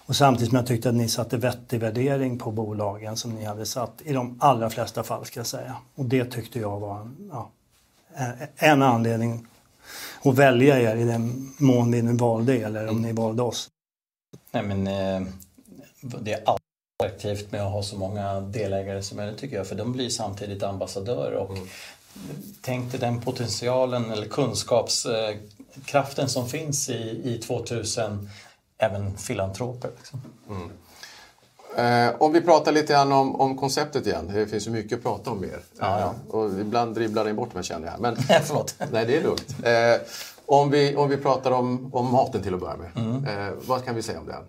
Och 0.05 0.15
samtidigt 0.15 0.49
som 0.49 0.57
jag 0.57 0.67
tyckte 0.67 0.89
att 0.89 0.95
ni 0.95 1.09
satte 1.09 1.37
vettig 1.37 1.79
värdering 1.79 2.37
på 2.37 2.51
bolagen 2.51 3.17
som 3.17 3.31
ni 3.31 3.45
hade 3.45 3.65
satt 3.65 4.01
i 4.03 4.13
de 4.13 4.37
allra 4.39 4.69
flesta 4.69 5.03
fall 5.03 5.25
ska 5.25 5.39
jag 5.39 5.47
säga. 5.47 5.75
Och 5.95 6.05
det 6.05 6.25
tyckte 6.25 6.59
jag 6.59 6.79
var 6.79 6.99
en, 6.99 7.29
ja, 7.31 7.49
eh, 8.15 8.69
en 8.69 8.81
anledning 8.81 9.47
att 10.23 10.35
välja 10.37 10.79
er 10.79 10.95
i 10.95 11.03
den 11.03 11.53
mån 11.57 11.91
vi 11.91 12.01
nu 12.01 12.13
valde 12.13 12.57
er 12.57 12.65
eller 12.65 12.89
om 12.89 13.01
ni 13.01 13.11
valde 13.11 13.43
oss. 13.43 13.69
Nej, 14.51 14.63
men, 14.63 14.87
eh, 14.87 15.27
det 16.01 16.33
är 16.33 16.43
alltid 16.45 16.72
attraktivt 17.03 17.51
med 17.51 17.61
att 17.61 17.71
ha 17.71 17.83
så 17.83 17.97
många 17.97 18.41
delägare 18.41 19.03
som 19.03 19.17
möjligt 19.17 19.37
tycker 19.37 19.55
jag 19.55 19.67
för 19.67 19.75
de 19.75 19.91
blir 19.91 20.09
samtidigt 20.09 20.63
ambassadörer. 20.63 21.35
Och 21.35 21.57
Tänk 22.61 22.91
dig 22.91 22.99
den 22.99 23.21
potentialen 23.21 24.11
eller 24.11 24.27
kunskapskraften 24.27 26.29
som 26.29 26.49
finns 26.49 26.89
i, 26.89 27.21
i 27.23 27.37
2000 27.37 28.29
även 28.77 29.17
filantroper. 29.17 29.91
Liksom. 29.97 30.21
Eh, 31.77 32.09
om 32.17 32.33
vi 32.33 32.41
pratar 32.41 32.71
lite 32.71 32.93
grann 32.93 33.11
om, 33.11 33.35
om 33.35 33.57
konceptet 33.57 34.07
igen. 34.07 34.31
Det 34.33 34.47
finns 34.47 34.67
ju 34.67 34.71
mycket 34.71 34.97
att 34.97 35.03
prata 35.03 35.31
om 35.31 35.41
mer. 35.41 35.59
Ja, 35.79 35.99
ja. 35.99 36.05
Eh, 36.05 36.11
och 36.35 36.59
ibland 36.59 36.95
dribblar 36.95 37.25
ni 37.25 37.33
bort 37.33 37.53
mig 37.53 37.63
känner 37.63 37.87
jag. 37.87 37.99
Men, 37.99 38.15
Förlåt. 38.43 38.75
nej, 38.91 39.05
det 39.05 39.17
är 39.17 39.23
lugnt. 39.23 39.55
Eh, 39.63 39.95
om, 40.45 40.71
vi, 40.71 40.95
om 40.95 41.09
vi 41.09 41.17
pratar 41.17 41.51
om, 41.51 41.89
om 41.93 42.11
maten 42.11 42.43
till 42.43 42.53
att 42.53 42.59
börja 42.59 42.77
med. 42.77 42.91
Mm. 42.95 43.25
Eh, 43.25 43.53
vad 43.67 43.85
kan 43.85 43.95
vi 43.95 44.01
säga 44.01 44.19
om 44.19 44.25
den? 44.25 44.43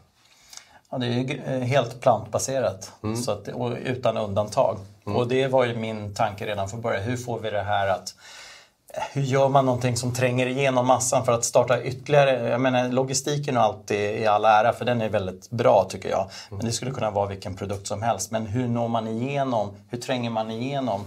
Ja, 0.94 0.98
det 0.98 1.06
är 1.06 1.10
ju 1.10 1.42
eh, 1.46 1.60
helt 1.60 2.00
plantbaserat 2.00 2.92
så 3.24 3.30
att, 3.30 3.48
och 3.48 3.76
utan 3.84 4.16
undantag. 4.16 4.78
Och 5.04 5.28
det 5.28 5.46
var 5.46 5.64
ju 5.64 5.76
min 5.76 6.14
tanke 6.14 6.46
redan 6.46 6.68
från 6.68 6.80
början. 6.80 7.02
Hur 7.02 7.16
får 7.16 7.38
vi 7.38 7.50
det 7.50 7.62
här 7.62 7.88
att 7.88 8.14
hur 9.12 9.22
gör 9.22 9.48
man 9.48 9.66
någonting 9.66 9.96
som 9.96 10.14
tränger 10.14 10.46
igenom 10.46 10.86
massan 10.86 11.24
för 11.24 11.32
att 11.32 11.44
starta 11.44 11.82
ytterligare? 11.82 12.48
Jag 12.48 12.60
menar 12.60 12.88
logistiken 12.88 13.56
och 13.56 13.62
allt 13.62 13.90
i 13.90 14.26
all 14.26 14.44
ära 14.44 14.72
för 14.72 14.84
den 14.84 15.00
är 15.00 15.08
väldigt 15.08 15.50
bra 15.50 15.86
tycker 15.88 16.08
jag. 16.08 16.30
Men 16.50 16.64
det 16.64 16.72
skulle 16.72 16.90
kunna 16.90 17.10
vara 17.10 17.28
vilken 17.28 17.56
produkt 17.56 17.86
som 17.86 18.02
helst. 18.02 18.30
Men 18.30 18.46
hur 18.46 18.68
når 18.68 18.88
man 18.88 19.08
igenom? 19.08 19.70
Hur 19.88 19.98
tränger 19.98 20.30
man 20.30 20.50
igenom 20.50 21.04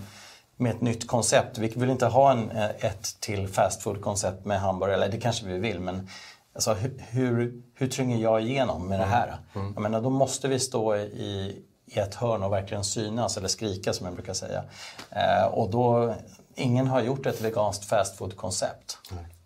med 0.57 0.71
ett 0.71 0.81
nytt 0.81 1.07
koncept? 1.07 1.57
Vi 1.57 1.67
vill 1.67 1.89
inte 1.89 2.05
ha 2.05 2.31
en, 2.31 2.51
eh, 2.51 2.65
ett 2.65 3.19
till 3.19 3.47
fast 3.47 3.81
food-koncept 3.81 4.45
med 4.45 4.59
hamburgare, 4.59 4.95
eller 4.95 5.09
det 5.09 5.19
kanske 5.19 5.45
vi 5.45 5.59
vill 5.59 5.79
men 5.79 6.09
alltså, 6.57 6.73
hur, 6.73 7.03
hur, 7.09 7.61
hur 7.73 7.87
tränger 7.87 8.17
jag 8.17 8.41
igenom 8.41 8.87
med 8.87 8.99
det 8.99 9.05
här? 9.05 9.37
Jag 9.75 9.81
menar, 9.81 10.01
då 10.01 10.09
måste 10.09 10.47
vi 10.47 10.59
stå 10.59 10.95
i, 10.95 11.63
i 11.85 11.99
ett 11.99 12.15
hörn 12.15 12.43
och 12.43 12.51
verkligen 12.53 12.83
synas 12.83 13.37
eller 13.37 13.47
skrika 13.47 13.93
som 13.93 14.05
jag 14.05 14.15
brukar 14.15 14.33
säga. 14.33 14.63
Eh, 15.09 15.45
och 15.45 15.69
då, 15.69 16.15
ingen 16.55 16.87
har 16.87 17.01
gjort 17.01 17.25
ett 17.25 17.41
veganskt 17.41 17.85
fast 17.85 18.17
food-koncept. 18.17 18.97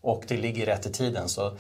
Och 0.01 0.24
det 0.27 0.38
ligger 0.38 0.65
rätt 0.65 0.86
i 0.86 0.91
tiden. 0.91 1.30
Så 1.30 1.58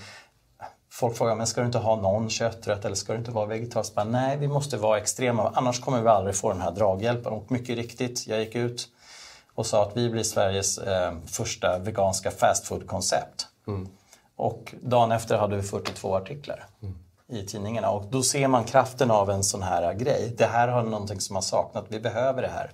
Folk 0.93 1.17
frågar, 1.17 1.35
men 1.35 1.47
ska 1.47 1.61
du 1.61 1.65
inte 1.65 1.77
ha 1.77 1.95
någon 1.95 2.29
kötträtt 2.29 2.85
eller 2.85 2.95
ska 2.95 3.13
du 3.13 3.19
inte 3.19 3.31
vara 3.31 3.45
vegetarisk? 3.45 3.95
Bara, 3.95 4.05
Nej, 4.05 4.37
vi 4.37 4.47
måste 4.47 4.77
vara 4.77 4.97
extrema, 4.97 5.51
annars 5.55 5.79
kommer 5.79 6.01
vi 6.01 6.07
aldrig 6.07 6.35
få 6.35 6.49
den 6.49 6.61
här 6.61 6.71
draghjälpen. 6.71 7.33
Och 7.33 7.51
mycket 7.51 7.75
riktigt, 7.75 8.27
jag 8.27 8.39
gick 8.39 8.55
ut 8.55 8.87
och 9.55 9.65
sa 9.65 9.83
att 9.83 9.97
vi 9.97 10.09
blir 10.09 10.23
Sveriges 10.23 10.77
eh, 10.77 11.13
första 11.27 11.79
veganska 11.79 12.31
fast 12.31 12.65
food-koncept. 12.65 13.47
Och 14.41 14.75
dagen 14.81 15.11
efter 15.11 15.37
hade 15.37 15.55
vi 15.55 15.61
42 15.61 16.15
artiklar 16.15 16.65
i 17.27 17.45
tidningarna. 17.45 17.89
Och 17.89 18.05
då 18.11 18.23
ser 18.23 18.47
man 18.47 18.63
kraften 18.63 19.11
av 19.11 19.29
en 19.29 19.43
sån 19.43 19.61
här 19.61 19.93
grej. 19.93 20.33
Det 20.37 20.45
här 20.45 20.67
har 20.67 20.83
någonting 20.83 21.19
som 21.19 21.35
har 21.35 21.43
saknat, 21.43 21.85
vi 21.89 21.99
behöver 21.99 22.41
det 22.41 22.47
här. 22.47 22.71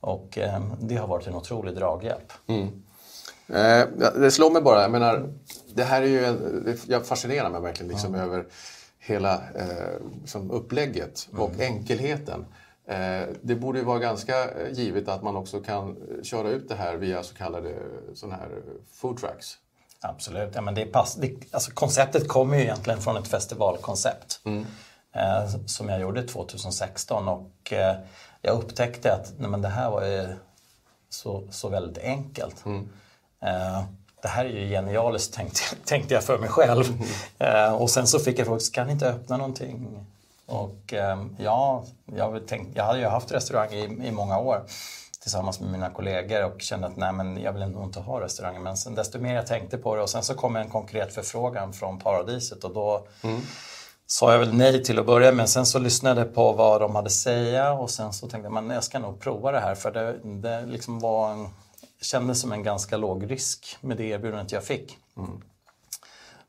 Och 0.00 0.38
eh, 0.38 0.60
det 0.80 0.96
har 0.96 1.06
varit 1.06 1.26
en 1.26 1.34
otrolig 1.34 1.74
draghjälp. 1.74 2.32
Eh, 2.48 3.86
det 4.14 4.30
slår 4.30 4.50
mig 4.50 4.62
bara, 4.62 4.82
jag 4.82 4.90
menar, 4.90 5.32
det 5.74 5.84
här 5.84 6.02
är 6.02 6.06
ju 6.06 6.24
en, 6.24 6.78
jag 6.88 7.06
fascinerar 7.06 7.50
mig 7.50 7.60
verkligen 7.60 7.92
liksom 7.92 8.14
över 8.14 8.46
hela 8.98 9.34
eh, 9.34 10.00
liksom 10.20 10.50
upplägget 10.50 11.28
och 11.32 11.60
enkelheten. 11.60 12.44
Eh, 12.86 13.28
det 13.42 13.54
borde 13.54 13.78
ju 13.78 13.84
vara 13.84 13.98
ganska 13.98 14.50
eh, 14.50 14.72
givet 14.72 15.08
att 15.08 15.22
man 15.22 15.36
också 15.36 15.60
kan 15.60 15.88
eh, 15.88 16.22
köra 16.22 16.50
ut 16.50 16.68
det 16.68 16.74
här 16.74 16.96
via 16.96 17.22
så 17.22 17.34
kallade 17.34 17.74
såna 18.14 18.34
här 18.34 18.62
food 18.92 19.16
trucks. 19.16 19.58
Absolut. 20.00 20.54
Ja, 20.54 20.60
men 20.60 20.74
det 20.74 20.82
är 20.82 20.86
pass, 20.86 21.14
det, 21.14 21.34
alltså 21.50 21.70
konceptet 21.70 22.28
kommer 22.28 22.56
ju 22.56 22.62
egentligen 22.62 23.00
från 23.00 23.16
ett 23.16 23.28
festivalkoncept 23.28 24.40
eh, 25.12 25.48
som 25.66 25.88
jag 25.88 26.00
gjorde 26.00 26.22
2016 26.22 27.28
och 27.28 27.72
eh, 27.72 27.96
jag 28.42 28.54
upptäckte 28.54 29.12
att 29.12 29.32
nej, 29.38 29.50
men 29.50 29.62
det 29.62 29.68
här 29.68 29.90
var 29.90 30.04
ju 30.04 30.36
så, 31.08 31.42
så 31.50 31.68
väldigt 31.68 32.04
enkelt. 32.04 32.64
Eh, 33.42 33.82
det 34.22 34.28
här 34.28 34.44
är 34.44 34.48
ju 34.48 34.68
genialiskt 34.68 35.34
tänkte, 35.34 35.60
tänkte 35.84 36.14
jag 36.14 36.24
för 36.24 36.38
mig 36.38 36.48
själv. 36.48 36.84
Eh, 37.38 37.74
och 37.74 37.90
sen 37.90 38.06
så 38.06 38.18
fick 38.18 38.38
jag 38.38 38.46
frågan, 38.46 38.60
kan 38.72 38.86
ni 38.86 38.92
inte 38.92 39.08
öppna 39.08 39.36
någonting? 39.36 40.06
Och 40.46 40.94
eh, 40.94 41.24
ja, 41.38 41.84
jag, 42.16 42.46
tänkt, 42.46 42.76
jag 42.76 42.84
hade 42.84 42.98
ju 42.98 43.06
haft 43.06 43.32
restaurang 43.32 43.72
i, 43.72 43.84
i 44.08 44.10
många 44.10 44.38
år 44.38 44.62
tillsammans 45.22 45.60
med 45.60 45.70
mina 45.70 45.90
kollegor 45.90 46.44
och 46.44 46.60
kände 46.60 46.86
att 46.86 46.96
nej 46.96 47.12
men 47.12 47.42
jag 47.42 47.52
vill 47.52 47.66
nog 47.66 47.84
inte 47.84 48.00
ha 48.00 48.20
restauranger. 48.20 48.60
Men 48.60 48.76
sen 48.76 48.94
desto 48.94 49.18
mer 49.18 49.34
jag 49.34 49.46
tänkte 49.46 49.78
på 49.78 49.96
det 49.96 50.02
och 50.02 50.10
sen 50.10 50.22
så 50.22 50.34
kom 50.34 50.56
en 50.56 50.70
konkret 50.70 51.14
förfrågan 51.14 51.72
från 51.72 51.98
Paradiset 51.98 52.64
och 52.64 52.74
då 52.74 53.06
sa 54.06 54.32
jag 54.32 54.38
väl 54.38 54.54
nej 54.54 54.84
till 54.84 54.98
att 54.98 55.06
börja 55.06 55.32
med. 55.32 55.48
Sen 55.48 55.66
så 55.66 55.78
lyssnade 55.78 56.20
jag 56.20 56.34
på 56.34 56.52
vad 56.52 56.80
de 56.80 56.94
hade 56.94 57.06
att 57.06 57.12
säga 57.12 57.72
och 57.72 57.90
sen 57.90 58.12
så 58.12 58.28
tänkte 58.28 58.46
jag 58.46 58.52
men 58.52 58.70
jag 58.70 58.84
ska 58.84 58.98
nog 58.98 59.20
prova 59.20 59.52
det 59.52 59.60
här 59.60 59.74
för 59.74 59.90
det, 59.90 60.18
det 60.24 60.66
liksom 60.66 60.98
var 60.98 61.30
en, 61.30 61.48
kändes 62.00 62.40
som 62.40 62.52
en 62.52 62.62
ganska 62.62 62.96
låg 62.96 63.30
risk 63.30 63.76
med 63.80 63.96
det 63.96 64.04
erbjudandet 64.04 64.52
jag 64.52 64.64
fick. 64.64 64.98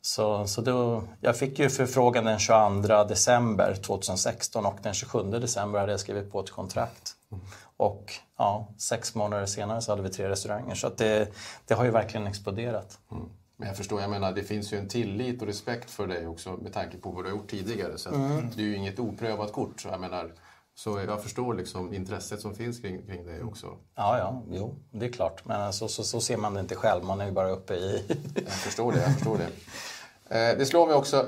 Så, 0.01 0.47
så 0.47 0.61
då, 0.61 1.03
jag 1.19 1.37
fick 1.37 1.59
ju 1.59 1.69
förfrågan 1.69 2.25
den 2.25 2.39
22 2.39 3.03
december 3.03 3.75
2016 3.75 4.65
och 4.65 4.77
den 4.81 4.93
27 4.93 5.23
december 5.23 5.79
hade 5.79 5.91
jag 5.91 5.99
skrivit 5.99 6.31
på 6.31 6.39
ett 6.39 6.51
kontrakt. 6.51 7.10
Och 7.77 8.13
ja, 8.37 8.67
sex 8.77 9.15
månader 9.15 9.45
senare 9.45 9.81
så 9.81 9.91
hade 9.91 10.01
vi 10.01 10.09
tre 10.09 10.29
restauranger. 10.29 10.75
Så 10.75 10.89
det, 10.89 11.27
det 11.65 11.73
har 11.73 11.85
ju 11.85 11.91
verkligen 11.91 12.27
exploderat. 12.27 12.99
Men 13.57 13.67
jag 13.67 13.77
förstår, 13.77 14.01
jag 14.01 14.09
menar 14.09 14.31
det 14.31 14.43
finns 14.43 14.73
ju 14.73 14.77
en 14.77 14.87
tillit 14.87 15.41
och 15.41 15.47
respekt 15.47 15.91
för 15.91 16.07
dig 16.07 16.27
också 16.27 16.49
med 16.51 16.73
tanke 16.73 16.97
på 16.97 17.11
vad 17.11 17.23
du 17.25 17.29
har 17.29 17.37
gjort 17.37 17.49
tidigare. 17.49 17.97
Så 17.97 18.09
Mm. 18.09 18.49
det 18.55 18.61
är 18.61 18.65
ju 18.65 18.75
inget 18.75 18.99
oprövat 18.99 19.53
kort. 19.53 19.81
Så 19.81 19.87
jag 19.87 19.99
menar, 20.01 20.33
så 20.75 20.99
jag 21.07 21.23
förstår 21.23 21.53
liksom 21.53 21.93
intresset 21.93 22.41
som 22.41 22.55
finns 22.55 22.79
kring, 22.79 23.05
kring 23.05 23.25
dig 23.25 23.43
också. 23.43 23.67
Ja, 23.95 24.17
ja, 24.17 24.41
jo, 24.51 24.75
det 24.91 25.05
är 25.05 25.11
klart. 25.11 25.45
Men 25.45 25.73
så, 25.73 25.87
så, 25.87 26.03
så 26.03 26.21
ser 26.21 26.37
man 26.37 26.53
det 26.53 26.59
inte 26.59 26.75
själv. 26.75 27.03
Man 27.03 27.21
är 27.21 27.25
ju 27.25 27.31
bara 27.31 27.49
uppe 27.49 27.73
i... 27.73 28.03
Jag 28.35 28.53
förstår 28.53 28.91
det, 28.91 29.01
jag 29.01 29.13
förstår 29.13 29.37
det. 29.37 29.47
Eh, 30.35 30.57
det 30.57 30.65
slår 30.65 30.87
mig 30.87 30.95
också, 30.95 31.25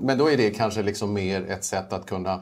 men 0.00 0.18
då 0.18 0.30
är 0.30 0.36
det 0.36 0.50
kanske 0.50 0.82
liksom 0.82 1.12
mer 1.12 1.46
ett 1.50 1.64
sätt 1.64 1.92
att 1.92 2.06
kunna 2.06 2.40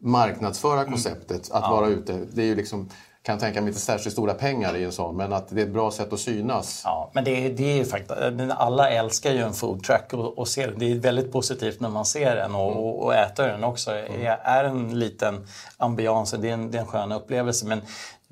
marknadsföra 0.00 0.84
konceptet, 0.84 1.50
att 1.50 1.70
vara 1.70 1.86
ute. 1.88 2.12
Det 2.32 2.42
är 2.42 2.46
ju 2.46 2.54
liksom, 2.54 2.88
kan 3.22 3.38
tänka 3.38 3.60
mig 3.60 3.68
inte 3.68 3.80
särskilt 3.80 4.12
stora 4.12 4.34
pengar 4.34 4.76
i 4.76 4.84
en 4.84 4.92
sån, 4.92 5.16
men 5.16 5.32
att 5.32 5.48
det 5.48 5.60
är 5.60 5.66
ett 5.66 5.72
bra 5.72 5.90
sätt 5.90 6.12
att 6.12 6.20
synas. 6.20 6.82
Ja, 6.84 7.10
men 7.14 7.24
det, 7.24 7.46
är- 7.46 7.50
det 7.50 7.72
är 7.72 7.76
ju 7.76 7.84
faktiskt, 7.84 8.12
alla 8.56 8.90
älskar 8.90 9.32
ju 9.32 9.38
en 9.38 9.52
food 9.52 9.82
truck 9.82 10.12
och, 10.12 10.38
och 10.38 10.48
ser, 10.48 10.74
det 10.76 10.92
är 10.92 10.94
väldigt 10.98 11.32
positivt 11.32 11.80
när 11.80 11.88
man 11.88 12.04
ser 12.04 12.36
den 12.36 12.54
och, 12.54 12.76
och, 12.76 13.04
och 13.04 13.14
äter 13.14 13.46
den 13.46 13.64
också. 13.64 13.90
Det 13.90 14.26
är 14.42 14.64
en 14.64 14.98
liten 14.98 15.46
ambians, 15.76 16.30
det 16.30 16.48
är 16.48 16.52
en, 16.52 16.70
det 16.70 16.78
är 16.78 16.82
en 16.82 16.86
skön 16.88 17.12
upplevelse. 17.12 17.66
Men 17.66 17.80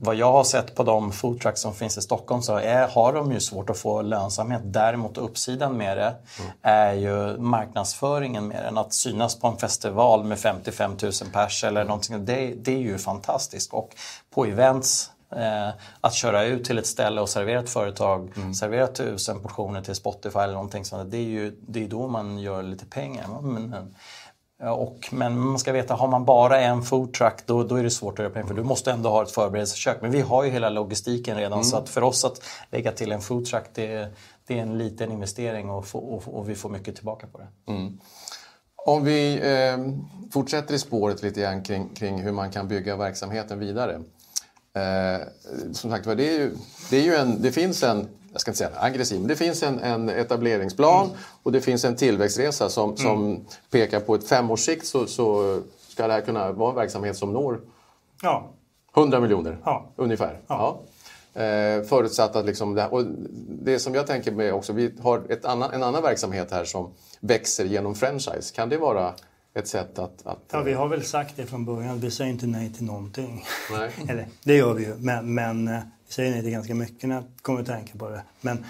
vad 0.00 0.14
jag 0.14 0.32
har 0.32 0.44
sett 0.44 0.74
på 0.74 0.82
de 0.82 1.12
food 1.12 1.40
trucks 1.40 1.60
som 1.60 1.74
finns 1.74 1.98
i 1.98 2.02
Stockholm 2.02 2.42
så 2.42 2.56
är, 2.56 2.88
har 2.88 3.12
de 3.12 3.32
ju 3.32 3.40
svårt 3.40 3.70
att 3.70 3.78
få 3.78 4.02
lönsamhet. 4.02 4.60
Däremot 4.64 5.18
uppsidan 5.18 5.76
med 5.76 5.96
det 5.96 6.14
är 6.62 6.92
ju 6.92 7.38
marknadsföringen 7.38 8.48
med 8.48 8.64
den. 8.64 8.78
Att 8.78 8.94
synas 8.94 9.40
på 9.40 9.46
en 9.46 9.56
festival 9.56 10.24
med 10.24 10.38
55 10.38 10.96
000 11.02 11.12
pers 11.32 11.64
eller 11.64 11.84
någonting, 11.84 12.24
det, 12.24 12.54
det 12.54 12.74
är 12.74 12.78
ju 12.78 12.98
fantastiskt. 12.98 13.72
Och 13.72 13.94
på 14.34 14.44
events 14.44 15.10
Eh, 15.30 15.68
att 16.00 16.14
köra 16.14 16.44
ut 16.44 16.64
till 16.64 16.78
ett 16.78 16.86
ställe 16.86 17.20
och 17.20 17.28
servera 17.28 17.60
ett 17.60 17.70
företag, 17.70 18.32
servera 18.54 18.86
tusen 18.86 19.42
portioner 19.42 19.82
till 19.82 19.94
Spotify 19.94 20.38
eller 20.38 20.54
någonting 20.54 20.84
sånt. 20.84 21.10
Det 21.10 21.16
är 21.16 21.22
ju 21.22 21.56
det 21.60 21.84
är 21.84 21.88
då 21.88 22.08
man 22.08 22.38
gör 22.38 22.62
lite 22.62 22.86
pengar. 22.86 23.28
Men, 23.42 23.94
och, 24.62 25.08
men 25.12 25.38
man 25.38 25.58
ska 25.58 25.72
veta, 25.72 25.94
har 25.94 26.08
man 26.08 26.24
bara 26.24 26.60
en 26.60 26.82
food 26.82 27.12
truck 27.12 27.46
då, 27.46 27.62
då 27.62 27.74
är 27.74 27.82
det 27.82 27.90
svårt 27.90 28.18
att 28.18 28.18
göra 28.18 28.32
pengar 28.32 28.46
för 28.46 28.54
du 28.54 28.62
måste 28.62 28.92
ändå 28.92 29.08
ha 29.08 29.22
ett 29.22 29.30
förberedelsekök. 29.30 30.02
Men 30.02 30.10
vi 30.10 30.20
har 30.20 30.44
ju 30.44 30.50
hela 30.50 30.68
logistiken 30.68 31.36
redan 31.36 31.64
så 31.64 31.76
att 31.76 31.88
för 31.88 32.02
oss 32.02 32.24
att 32.24 32.42
lägga 32.70 32.92
till 32.92 33.12
en 33.12 33.20
food 33.20 33.46
truck 33.46 33.64
det, 33.74 34.08
det 34.46 34.58
är 34.58 34.62
en 34.62 34.78
liten 34.78 35.12
investering 35.12 35.70
och, 35.70 35.86
få, 35.86 35.98
och, 35.98 36.38
och 36.38 36.48
vi 36.48 36.54
får 36.54 36.68
mycket 36.68 36.96
tillbaka 36.96 37.26
på 37.26 37.38
det. 37.38 37.46
Om 38.76 39.04
vi 39.04 39.40
eh, 39.42 39.78
fortsätter 40.32 40.74
i 40.74 40.78
spåret 40.78 41.22
lite 41.22 41.40
grann 41.40 41.62
kring, 41.62 41.88
kring 41.94 42.22
hur 42.22 42.32
man 42.32 42.50
kan 42.50 42.68
bygga 42.68 42.96
verksamheten 42.96 43.58
vidare. 43.58 44.00
Eh, 44.72 45.26
som 45.72 45.90
sagt 45.90 46.04
det, 46.04 46.28
är 46.28 46.38
ju, 46.38 46.56
det, 46.90 46.96
är 46.96 47.02
ju 47.02 47.14
en, 47.14 47.42
det 47.42 47.52
finns 47.52 47.82
en, 47.82 48.08
jag 48.38 48.40
ska 48.40 48.50
inte 48.50 48.58
säga 48.58 48.70
aggressiv, 48.80 49.18
men 49.18 49.28
det 49.28 49.36
finns 49.36 49.62
en, 49.62 49.78
en 49.78 50.08
etableringsplan 50.08 51.10
och 51.42 51.52
det 51.52 51.60
finns 51.60 51.84
en 51.84 51.96
tillväxtresa 51.96 52.68
som, 52.68 52.96
som 52.96 53.44
pekar 53.70 54.00
på 54.00 54.14
ett 54.14 54.28
femårssikt 54.28 54.86
så, 54.86 55.06
så 55.06 55.60
ska 55.88 56.06
det 56.06 56.12
här 56.12 56.20
kunna 56.20 56.52
vara 56.52 56.70
en 56.70 56.76
verksamhet 56.76 57.16
som 57.16 57.32
når 57.32 57.60
Ja, 58.22 58.50
100 58.96 59.20
miljoner 59.20 59.58
Ja. 59.64 59.92
ungefär. 59.96 60.40
Ja. 60.46 60.80
Eh, 61.34 61.82
förutsatt 61.82 62.36
att 62.36 62.46
liksom 62.46 62.74
det, 62.74 62.86
och 62.86 63.04
det 63.48 63.78
som 63.78 63.94
jag 63.94 64.06
tänker 64.06 64.32
med 64.32 64.54
också, 64.54 64.72
vi 64.72 64.94
har 65.02 65.22
ett 65.28 65.44
annan, 65.44 65.72
en 65.72 65.82
annan 65.82 66.02
verksamhet 66.02 66.50
här 66.50 66.64
som 66.64 66.92
växer 67.20 67.64
genom 67.64 67.94
franchise. 67.94 68.54
Kan 68.54 68.68
det 68.68 68.76
vara 68.76 69.14
ett 69.54 69.68
sätt 69.68 69.98
att... 69.98 70.26
att 70.26 70.38
ja, 70.50 70.62
vi 70.62 70.72
har 70.72 70.88
väl 70.88 71.04
sagt 71.04 71.36
det 71.36 71.46
från 71.46 71.64
början. 71.64 72.00
Vi 72.00 72.10
säger 72.10 72.30
inte 72.30 72.46
nej 72.46 72.72
till 72.72 72.84
någonting. 72.84 73.44
Nej. 73.72 73.90
Eller, 74.08 74.26
det 74.44 74.54
gör 74.54 74.74
vi 74.74 74.84
ju, 74.84 74.94
men, 74.98 75.34
men 75.34 75.68
eh, 75.68 75.80
säger 76.08 76.30
nej 76.30 76.42
till 76.42 76.50
ganska 76.50 76.74
mycket 76.74 77.08
när 77.08 77.14
jag 77.14 77.24
kommer 77.42 77.60
att 77.60 77.66
tänka 77.66 77.98
på 77.98 78.08
det. 78.08 78.22
Men 78.40 78.64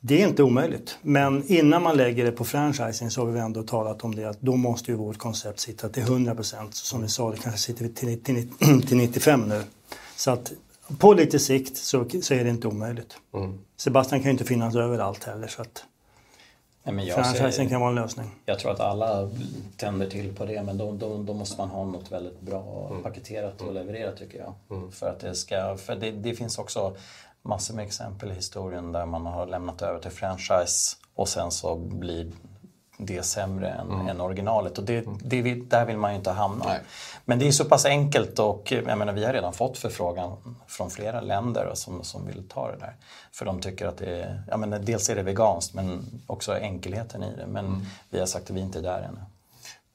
det 0.00 0.22
är 0.22 0.28
inte 0.28 0.42
omöjligt. 0.42 0.98
Men 1.02 1.52
innan 1.52 1.82
man 1.82 1.96
lägger 1.96 2.24
det 2.24 2.32
på 2.32 2.44
franchising 2.44 3.10
så 3.10 3.24
har 3.24 3.32
vi 3.32 3.40
ändå 3.40 3.62
talat 3.62 4.04
om 4.04 4.14
det 4.14 4.24
att 4.24 4.40
då 4.40 4.56
måste 4.56 4.90
ju 4.90 4.96
vårt 4.96 5.18
koncept 5.18 5.60
sitta 5.60 5.88
till 5.88 6.02
100 6.02 6.34
procent. 6.34 6.74
Som 6.74 7.02
vi 7.02 7.08
sa, 7.08 7.30
det 7.30 7.36
kanske 7.36 7.60
sitter 7.60 7.88
till, 7.88 8.22
till, 8.22 8.48
till 8.86 8.96
95 8.96 9.48
nu. 9.48 9.62
Så 10.16 10.30
att 10.30 10.52
på 10.98 11.14
lite 11.14 11.38
sikt 11.38 11.76
så, 11.76 12.06
så 12.22 12.34
är 12.34 12.44
det 12.44 12.50
inte 12.50 12.68
omöjligt. 12.68 13.16
Sebastian 13.76 14.20
kan 14.20 14.24
ju 14.24 14.30
inte 14.30 14.44
finnas 14.44 14.76
överallt 14.76 15.24
heller 15.24 15.48
så 15.48 15.62
att 15.62 15.84
Nej, 16.86 16.94
men 16.94 17.06
jag, 17.06 17.14
franchising 17.14 17.68
ser, 17.68 17.74
kan 17.74 17.80
vara 17.80 17.90
en 17.90 17.96
lösning. 17.96 18.30
jag 18.44 18.58
tror 18.58 18.72
att 18.72 18.80
alla 18.80 19.30
tänder 19.76 20.06
till 20.06 20.34
på 20.34 20.44
det 20.44 20.62
men 20.62 20.78
då, 20.78 20.92
då, 20.92 21.22
då 21.22 21.34
måste 21.34 21.60
man 21.60 21.70
ha 21.70 21.84
något 21.84 22.12
väldigt 22.12 22.40
bra 22.40 22.92
paketerat 23.02 23.60
och 23.60 23.74
levererat 23.74 24.16
tycker 24.16 24.38
jag. 24.38 24.54
För 24.92 25.08
att 25.08 25.20
det 25.20 25.34
ska, 25.34 25.76
för 25.76 25.96
det, 25.96 26.10
det 26.10 26.34
finns 26.34 26.58
också 26.58 26.96
massor 27.42 27.74
med 27.74 27.84
exempel 27.84 28.30
i 28.30 28.34
historien 28.34 28.92
där 28.92 29.06
man 29.06 29.26
har 29.26 29.46
lämnat 29.46 29.82
över 29.82 30.00
till 30.00 30.10
franchise 30.10 30.96
och 31.14 31.28
sen 31.28 31.50
så 31.50 31.76
blir 31.76 32.32
det 33.06 33.22
sämre 33.22 33.68
än, 33.70 34.08
än 34.08 34.20
originalet. 34.20 34.78
Och 34.78 34.84
det, 34.84 35.04
det, 35.24 35.42
vill- 35.42 35.68
där 35.68 35.84
vill 35.86 35.96
man 35.96 36.10
ju 36.10 36.16
inte 36.16 36.30
hamna. 36.30 36.64
Nej. 36.64 36.80
Men 37.24 37.38
det 37.38 37.48
är 37.48 37.52
så 37.52 37.64
pass 37.64 37.84
enkelt 37.84 38.38
och 38.38 38.72
jag 38.72 38.98
menar, 38.98 39.12
vi 39.12 39.24
har 39.24 39.32
redan 39.32 39.52
fått 39.52 39.78
förfrågan 39.78 40.36
från 40.66 40.90
flera 40.90 41.20
länder 41.20 41.70
som, 41.74 42.04
som 42.04 42.26
vill 42.26 42.48
ta 42.48 42.70
det 42.70 42.76
där. 42.76 42.96
För 43.32 43.44
de 43.44 43.60
tycker 43.60 43.86
att 43.86 43.96
det 43.98 44.06
är, 44.22 44.42
jag 44.50 44.60
menar, 44.60 44.78
dels 44.78 45.08
är 45.08 45.16
det 45.16 45.22
veganskt 45.22 45.74
men 45.74 46.04
också 46.26 46.52
enkelheten 46.52 47.22
i 47.22 47.36
det. 47.36 47.46
Men 47.46 47.86
vi 48.10 48.18
har 48.18 48.26
sagt 48.26 48.50
att 48.50 48.56
vi 48.56 48.60
inte 48.60 48.78
är 48.78 48.82
där 48.82 49.02
ännu. 49.02 49.20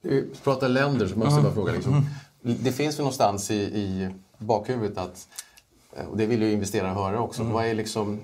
Vi 0.02 0.30
pratar 0.43 0.67
länder 0.69 1.08
så 1.08 1.19
måste 1.19 1.34
jag 1.34 1.43
bara 1.43 1.54
fråga. 1.54 1.72
Liksom, 1.72 2.06
det 2.41 2.72
finns 2.72 2.95
väl 2.95 3.04
någonstans 3.04 3.52
i, 3.52 3.56
i 3.56 4.10
bakhuvudet 4.38 4.98
att, 4.98 5.28
och 6.12 6.17
det 6.17 6.26
vill 6.26 6.41
ju 6.41 6.52
investerare 6.52 6.93
höra 6.93 7.19
också, 7.19 7.43
vad 7.43 7.65
är 7.65 7.74
liksom... 7.74 8.19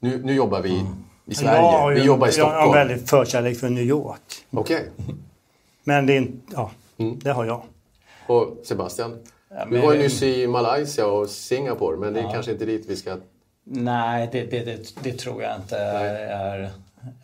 Nu, 0.00 0.24
nu 0.24 0.34
jobbar 0.34 0.60
vi 0.60 0.86
i 1.28 1.34
Sverige, 1.34 1.56
Jag 1.58 1.62
har 1.78 1.90
ju- 1.90 1.96
vi 2.00 2.06
jobbar 2.06 2.28
i 2.28 2.30
Jag 2.36 2.44
har 2.44 2.50
en 2.52 2.56
Stockholm. 2.60 2.88
väldigt 2.88 3.10
förkärlek 3.10 3.58
för 3.58 3.68
New 3.68 3.84
York. 3.84 4.20
Okej. 4.50 4.88
Men 5.84 6.06
det 6.06 6.12
är 6.12 6.16
inte, 6.16 6.52
ja, 6.54 6.70
det 6.96 7.30
har 7.30 7.44
jag. 7.44 7.62
Och 8.26 8.56
Sebastian? 8.64 9.18
Ja, 9.50 9.64
Vi 9.68 9.72
men- 9.76 9.86
var 9.86 9.92
ju 9.92 9.98
nyss 10.02 10.22
i 10.22 10.46
Malaysia 10.46 11.06
och 11.06 11.28
Singapore, 11.30 11.96
men 11.96 12.12
det 12.14 12.20
är 12.20 12.32
kanske 12.32 12.52
inte 12.52 12.64
dit 12.64 12.84
vi 12.88 12.96
ska... 12.96 13.16
Nej, 13.64 14.28
det, 14.32 14.42
det, 14.44 14.64
det, 14.64 14.94
det 15.02 15.12
tror 15.12 15.42
jag 15.42 15.56
inte 15.56 15.76
är... 15.78 16.70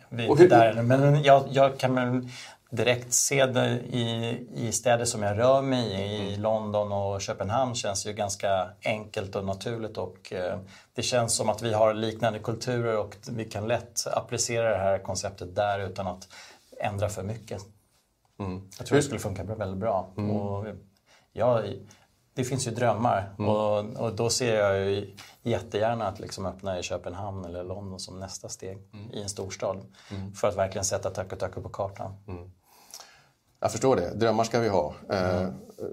Vi 0.09 0.23
är 0.25 0.29
inte 0.29 0.43
hur- 0.43 0.49
där. 0.49 0.81
Men 0.81 1.23
jag, 1.23 1.43
jag 1.51 1.77
kan 1.77 2.29
väl 2.75 2.85
direkt 2.85 3.13
se 3.13 3.45
det 3.45 3.79
i, 3.79 4.47
i 4.55 4.71
städer 4.71 5.05
som 5.05 5.23
jag 5.23 5.37
rör 5.37 5.61
mig 5.61 5.91
i. 5.91 6.33
I 6.33 6.37
London 6.37 6.91
och 6.91 7.21
Köpenhamn 7.21 7.75
känns 7.75 8.05
ju 8.05 8.13
ganska 8.13 8.69
enkelt 8.83 9.35
och 9.35 9.45
naturligt. 9.45 9.97
Och, 9.97 10.33
eh, 10.33 10.59
det 10.95 11.01
känns 11.01 11.35
som 11.35 11.49
att 11.49 11.61
vi 11.61 11.73
har 11.73 11.93
liknande 11.93 12.39
kulturer 12.39 12.97
och 12.97 13.15
vi 13.29 13.45
kan 13.45 13.67
lätt 13.67 14.07
applicera 14.07 14.69
det 14.69 14.77
här 14.77 14.99
konceptet 14.99 15.55
där 15.55 15.79
utan 15.79 16.07
att 16.07 16.27
ändra 16.79 17.09
för 17.09 17.23
mycket. 17.23 17.61
Jag 18.77 18.87
tror 18.87 18.95
det 18.95 19.03
skulle 19.03 19.19
funka 19.19 19.43
väldigt 19.43 19.79
bra. 19.79 20.09
Och 20.15 20.65
jag, 21.33 21.63
det 22.33 22.43
finns 22.43 22.67
ju 22.67 22.71
drömmar 22.71 23.35
och, 23.37 24.03
och 24.05 24.15
då 24.15 24.29
ser 24.29 24.55
jag 24.55 24.77
ju 24.77 25.15
jättegärna 25.43 26.07
att 26.07 26.19
liksom 26.19 26.45
öppna 26.45 26.79
i 26.79 26.83
Köpenhamn 26.83 27.45
eller 27.45 27.63
London 27.63 27.99
som 27.99 28.19
nästa 28.19 28.49
steg 28.49 28.77
i 29.13 29.21
en 29.21 29.29
storstad. 29.29 29.85
För 30.35 30.47
att 30.47 30.57
verkligen 30.57 30.85
sätta 30.85 31.09
Taco 31.09 31.35
Taco 31.35 31.61
på 31.61 31.69
kartan. 31.69 32.13
Jag 33.65 33.71
förstår 33.71 33.95
det. 33.95 34.13
Drömmar 34.15 34.43
ska 34.43 34.59
vi 34.59 34.69
ha. 34.69 34.93
Eh, 35.09 35.47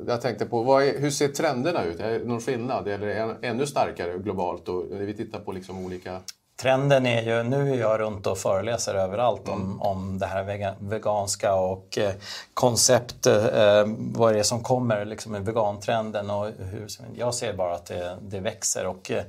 Jag 0.07 0.21
tänkte 0.21 0.47
på, 0.47 0.81
är, 0.81 1.01
hur 1.01 1.11
ser 1.11 1.29
trenderna 1.29 1.85
ut? 1.85 2.01
Är 2.01 2.11
det 2.11 2.25
någon 2.25 2.41
skillnad? 2.41 2.89
Eller 2.89 3.07
är 3.07 3.27
det 3.27 3.47
ännu 3.49 3.67
starkare 3.67 4.19
globalt? 4.19 4.69
Och 4.69 4.85
när 4.91 5.05
vi 5.05 5.15
tittar 5.15 5.39
på 5.39 5.53
liksom 5.53 5.85
olika... 5.87 6.21
Trenden 6.63 7.07
är 7.07 7.23
ju, 7.23 7.43
nu 7.43 7.71
är 7.75 7.79
jag 7.81 8.01
runt 8.01 8.27
och 8.27 8.39
föreläser 8.39 8.95
överallt 8.95 9.49
om, 9.49 9.83
om 9.83 10.19
det 10.19 10.27
här 10.27 10.45
vega, 10.45 10.75
veganska 10.81 11.55
och 11.55 11.99
eh, 11.99 12.13
koncept, 12.55 13.27
eh, 13.27 13.85
vad 13.97 14.35
det 14.35 14.39
är 14.39 14.43
som 14.43 14.63
kommer 14.63 15.05
liksom, 15.05 15.33
med 15.33 15.45
vegantrenden. 15.45 16.31
Och 16.31 16.47
hur, 16.59 16.87
jag 17.17 17.35
ser 17.35 17.53
bara 17.55 17.75
att 17.75 17.87
det, 17.87 18.19
det 18.23 18.41
växer 18.41 18.87
och 18.87 19.11
eh, 19.11 19.23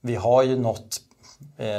vi 0.00 0.14
har 0.14 0.42
ju 0.42 0.58
nått 0.58 1.00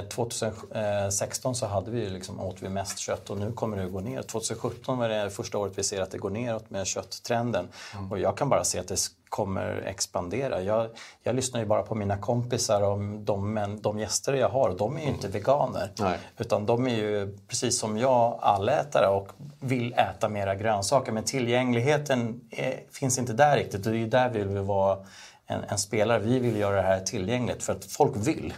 2016 0.10 1.56
så 1.56 1.65
hade 1.65 1.91
vi 1.91 2.04
ju 2.04 2.10
liksom, 2.10 2.39
åt 2.39 2.62
vi 2.62 2.69
mest 2.69 2.99
kött 2.99 3.30
och 3.30 3.38
nu 3.38 3.51
kommer 3.51 3.78
det 3.78 3.86
att 3.86 3.91
gå 3.91 3.99
ner. 3.99 4.21
2017 4.21 4.97
var 4.97 5.10
det 5.10 5.30
första 5.30 5.58
året 5.58 5.73
vi 5.75 5.84
ser 5.84 6.01
att 6.01 6.12
det 6.12 6.17
går 6.17 6.30
neråt 6.30 6.69
med 6.69 6.88
kötttrenden. 6.88 7.67
Och 8.12 8.19
jag 8.19 8.38
kan 8.38 8.49
bara 8.49 8.63
se 8.63 8.80
att 8.80 8.88
det 8.88 8.97
kommer 9.30 9.84
expandera. 9.86 10.62
Jag, 10.62 10.89
jag 11.23 11.36
lyssnar 11.36 11.60
ju 11.60 11.65
bara 11.65 11.84
på 11.84 11.95
mina 11.95 12.17
kompisar 12.17 12.82
och 12.82 12.99
de, 12.99 13.54
men, 13.54 13.82
de 13.82 13.99
gäster 13.99 14.34
jag 14.34 14.49
har. 14.49 14.75
De 14.78 14.97
är 14.97 15.01
ju 15.01 15.08
inte 15.08 15.28
veganer. 15.28 15.91
Nej. 15.99 16.17
Utan 16.38 16.65
de 16.65 16.88
är 16.88 16.95
ju 16.95 17.38
precis 17.47 17.80
som 17.80 17.97
jag 17.97 18.39
allätare 18.41 19.08
och 19.08 19.28
vill 19.60 19.93
äta 19.93 20.30
mera 20.30 20.56
grönsaker. 20.56 21.12
Men 21.12 21.23
tillgängligheten 21.23 22.41
är, 22.51 22.80
finns 22.91 23.17
inte 23.17 23.34
där 23.34 23.58
riktigt. 23.58 23.86
Och 23.86 23.91
det 23.91 23.97
är 23.97 23.99
ju 23.99 24.08
där 24.08 24.30
vi 24.30 24.43
vill 24.43 24.58
vara 24.58 24.97
en, 25.45 25.63
en 25.67 25.78
spelare. 25.78 26.19
Vi 26.19 26.39
vill 26.39 26.56
göra 26.58 26.75
det 26.75 26.82
här 26.88 26.99
tillgängligt 26.99 27.63
för 27.63 27.73
att 27.73 27.86
folk 27.86 28.13
vill. 28.15 28.54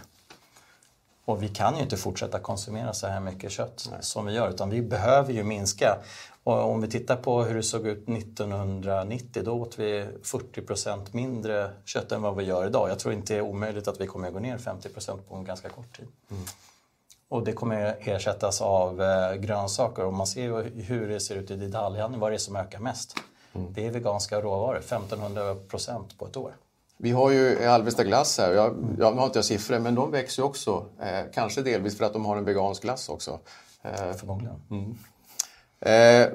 Och 1.28 1.42
vi 1.42 1.48
kan 1.48 1.76
ju 1.76 1.82
inte 1.82 1.96
fortsätta 1.96 2.38
konsumera 2.38 2.92
så 2.92 3.06
här 3.06 3.20
mycket 3.20 3.50
kött 3.52 3.88
som 4.00 4.26
vi 4.26 4.32
gör 4.32 4.50
utan 4.50 4.70
vi 4.70 4.82
behöver 4.82 5.32
ju 5.32 5.44
minska. 5.44 5.98
Och 6.44 6.70
om 6.70 6.80
vi 6.80 6.88
tittar 6.88 7.16
på 7.16 7.42
hur 7.42 7.54
det 7.54 7.62
såg 7.62 7.86
ut 7.86 8.08
1990 8.08 9.42
då 9.44 9.52
åt 9.52 9.78
vi 9.78 10.06
40% 10.22 11.06
mindre 11.10 11.70
kött 11.84 12.12
än 12.12 12.22
vad 12.22 12.36
vi 12.36 12.44
gör 12.44 12.66
idag. 12.66 12.90
Jag 12.90 12.98
tror 12.98 13.14
inte 13.14 13.32
det 13.32 13.38
är 13.38 13.42
omöjligt 13.42 13.88
att 13.88 14.00
vi 14.00 14.06
kommer 14.06 14.28
att 14.28 14.34
gå 14.34 14.40
ner 14.40 14.58
50% 14.58 15.18
på 15.28 15.34
en 15.34 15.44
ganska 15.44 15.68
kort 15.68 15.96
tid. 15.96 16.06
Och 17.28 17.44
det 17.44 17.52
kommer 17.52 17.96
ersättas 18.00 18.60
av 18.60 19.02
eh, 19.02 19.34
grönsaker 19.34 20.04
och 20.04 20.12
man 20.12 20.26
ser 20.26 20.42
ju 20.42 20.82
hur 20.82 21.08
det 21.08 21.20
ser 21.20 21.36
ut 21.36 21.50
i 21.50 21.56
detaljhandeln, 21.56 22.20
vad 22.20 22.30
det 22.30 22.36
är 22.36 22.38
som 22.38 22.56
ökar 22.56 22.78
mest. 22.78 23.16
Mm. 23.52 23.72
Det 23.72 23.86
är 23.86 23.90
veganska 23.90 24.40
råvaror, 24.40 24.78
1500 24.78 25.54
procent 25.54 26.18
på 26.18 26.26
ett 26.26 26.36
år. 26.36 26.52
Vi 27.00 27.10
har 27.10 27.30
ju 27.30 27.64
Alvesta 27.64 28.04
glass 28.04 28.38
här. 28.38 28.52
Jag, 28.52 28.96
jag 28.98 29.12
har 29.12 29.24
inte 29.24 29.38
jag 29.38 29.44
siffror, 29.44 29.78
men 29.78 29.94
de 29.94 30.10
växer 30.10 30.42
ju 30.42 30.46
också. 30.46 30.84
Eh, 31.00 31.32
kanske 31.34 31.62
delvis 31.62 31.98
för 31.98 32.04
att 32.04 32.12
de 32.12 32.24
har 32.24 32.36
en 32.36 32.44
vegansk 32.44 32.82
glass 32.82 33.08
också. 33.08 33.38
Eh, 33.82 34.16
Förmodligen. 34.16 34.56
Mm. 34.70 34.94
Eh, 35.80 36.28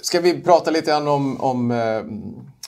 ska 0.00 0.20
vi 0.20 0.42
prata 0.42 0.70
lite 0.70 0.90
grann 0.90 1.08
om, 1.08 1.40
om 1.40 1.70
eh, 1.70 2.02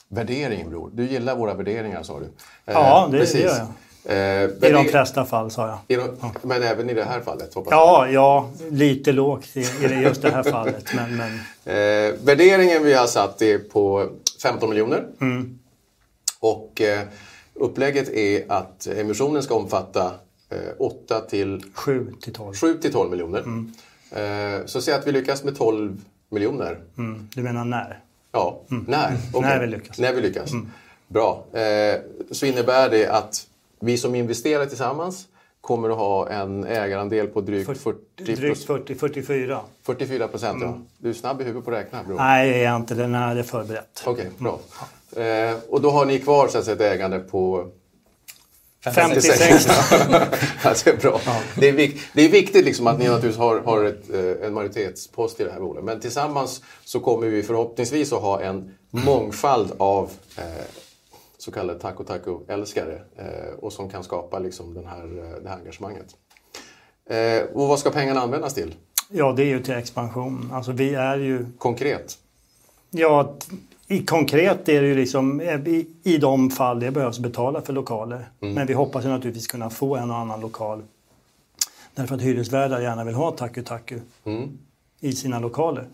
värdering, 0.08 0.70
Bror? 0.70 0.90
Du 0.92 1.06
gillar 1.06 1.36
våra 1.36 1.54
värderingar, 1.54 2.02
sa 2.02 2.18
du. 2.18 2.24
Eh, 2.24 2.30
ja, 2.66 3.08
det, 3.12 3.18
det 3.18 3.38
gör 3.38 3.58
jag. 3.58 3.68
Eh, 4.04 4.68
I 4.68 4.72
de 4.72 4.84
flesta 4.84 5.24
fall, 5.24 5.50
sa 5.50 5.68
jag. 5.68 5.78
De, 5.86 6.16
ja. 6.20 6.32
Men 6.42 6.62
även 6.62 6.90
i 6.90 6.94
det 6.94 7.04
här 7.04 7.20
fallet? 7.20 7.54
Hoppas 7.54 7.70
ja, 7.70 8.08
ja, 8.08 8.50
lite 8.70 9.12
lågt 9.12 9.56
i, 9.56 9.60
i 9.60 10.02
just 10.02 10.22
det 10.22 10.30
här 10.30 10.42
fallet. 10.42 10.84
Men, 10.94 11.16
men... 11.16 11.34
Eh, 11.64 12.14
värderingen 12.24 12.82
vi 12.82 12.94
har 12.94 13.06
satt 13.06 13.42
är 13.42 13.58
på 13.58 14.08
15 14.42 14.68
miljoner. 14.68 15.06
Mm. 15.20 15.59
Och 16.40 16.80
eh, 16.80 17.06
upplägget 17.54 18.08
är 18.08 18.52
att 18.52 18.86
emissionen 18.86 19.42
ska 19.42 19.54
omfatta 19.54 20.14
eh, 20.50 20.58
8 20.78 21.20
till 21.20 21.64
7 21.74 22.12
till 22.20 22.32
12, 22.32 22.54
7 22.54 22.74
till 22.74 22.92
12 22.92 23.10
miljoner. 23.10 23.38
Mm. 23.38 23.72
Eh, 24.10 24.66
så 24.66 24.80
säg 24.80 24.94
att 24.94 25.06
vi 25.06 25.12
lyckas 25.12 25.44
med 25.44 25.56
12 25.56 26.00
miljoner. 26.28 26.80
Mm. 26.98 27.28
Du 27.34 27.42
menar 27.42 27.64
när? 27.64 28.00
Ja, 28.32 28.60
mm. 28.70 28.84
när. 28.88 29.08
Mm. 29.08 29.20
Okay. 29.32 29.50
När 29.50 29.60
vi 29.60 29.66
lyckas. 29.66 29.98
När 29.98 30.12
vi 30.12 30.20
lyckas. 30.20 30.52
Mm. 30.52 30.70
Bra. 31.08 31.44
Eh, 31.52 32.00
så 32.30 32.46
innebär 32.46 32.90
det 32.90 33.06
att 33.06 33.46
vi 33.80 33.98
som 33.98 34.14
investerar 34.14 34.66
tillsammans 34.66 35.26
kommer 35.60 35.90
att 35.90 35.96
ha 35.96 36.28
en 36.28 36.64
ägarandel 36.64 37.26
på 37.26 37.40
drygt 37.40 37.80
40 37.82 37.98
Drygt 38.16 38.64
40, 38.64 38.94
44. 38.94 39.60
44 39.82 40.28
procent, 40.28 40.62
mm. 40.62 40.68
ja. 40.68 40.80
Du 40.98 41.08
är 41.08 41.12
snabb 41.12 41.40
i 41.40 41.44
huvudet 41.44 41.64
på 41.64 41.70
att 41.70 41.76
räkna, 41.76 42.02
bror. 42.02 42.16
Nej, 42.16 42.48
jag 42.48 42.72
är 42.72 42.76
inte 42.76 42.94
det. 42.94 43.06
Nej, 43.06 43.34
det 43.34 43.40
är 43.40 43.44
förberett. 43.44 44.02
Okej, 44.06 44.12
okay, 44.12 44.26
bra. 44.38 44.60
Eh, 45.16 45.56
och 45.68 45.80
då 45.80 45.90
har 45.90 46.06
ni 46.06 46.18
kvar 46.18 46.48
så 46.48 46.58
att 46.58 46.64
säga, 46.64 46.74
ett 46.74 46.80
ägande 46.80 47.18
på 47.18 47.70
56. 48.84 49.68
alltså, 50.62 50.90
bra. 51.00 51.20
Ja. 51.26 51.40
Det, 51.56 51.68
är 51.68 51.72
vik 51.72 52.00
det 52.14 52.22
är 52.22 52.28
viktigt 52.28 52.64
liksom 52.64 52.86
att 52.86 52.98
ni 52.98 53.04
naturligtvis 53.04 53.38
har, 53.38 53.60
har 53.60 53.84
ett, 53.84 54.10
eh, 54.10 54.46
en 54.46 54.54
majoritetspost 54.54 55.40
i 55.40 55.44
det 55.44 55.50
här 55.50 55.60
bolaget. 55.60 55.84
Men 55.84 56.00
tillsammans 56.00 56.62
så 56.84 57.00
kommer 57.00 57.26
vi 57.26 57.42
förhoppningsvis 57.42 58.12
att 58.12 58.22
ha 58.22 58.40
en 58.40 58.74
mångfald 58.90 59.72
av 59.78 60.10
eh, 60.36 60.44
så 61.38 61.52
kallade 61.52 61.78
taco 61.78 62.04
taco-älskare 62.04 63.02
eh, 63.16 63.54
och 63.58 63.72
som 63.72 63.90
kan 63.90 64.04
skapa 64.04 64.38
liksom 64.38 64.74
den 64.74 64.86
här, 64.86 65.04
eh, 65.04 65.42
det 65.42 65.48
här 65.48 65.56
engagemanget. 65.56 66.06
Eh, 67.10 67.42
och 67.54 67.68
vad 67.68 67.78
ska 67.78 67.90
pengarna 67.90 68.20
användas 68.20 68.54
till? 68.54 68.74
Ja, 69.08 69.32
det 69.32 69.42
är 69.42 69.46
ju 69.46 69.62
till 69.62 69.74
expansion. 69.74 70.50
Alltså 70.52 70.72
vi 70.72 70.94
är 70.94 71.18
ju... 71.18 71.46
Konkret? 71.58 72.18
Ja, 72.90 73.36
i 73.90 74.04
konkret 74.04 74.68
är 74.68 74.82
det 74.82 74.88
ju 74.88 74.94
liksom 74.94 75.40
i, 75.40 75.86
i 76.02 76.18
de 76.18 76.50
fall 76.50 76.80
det 76.80 76.90
behövs 76.90 77.18
betala 77.18 77.62
för 77.62 77.72
lokaler. 77.72 78.28
Mm. 78.42 78.54
Men 78.54 78.66
vi 78.66 78.72
hoppas 78.72 79.04
ju 79.04 79.08
naturligtvis 79.08 79.46
kunna 79.46 79.70
få 79.70 79.96
en 79.96 80.10
och 80.10 80.16
annan 80.16 80.40
lokal. 80.40 80.82
Därför 81.94 82.14
att 82.14 82.22
hyresvärdar 82.22 82.80
gärna 82.80 83.04
vill 83.04 83.14
ha 83.14 83.30
taku 83.30 83.62
taku. 83.62 84.00
Mm 84.24 84.58
i 85.00 85.12
sina 85.12 85.38
lokaler. 85.38 85.86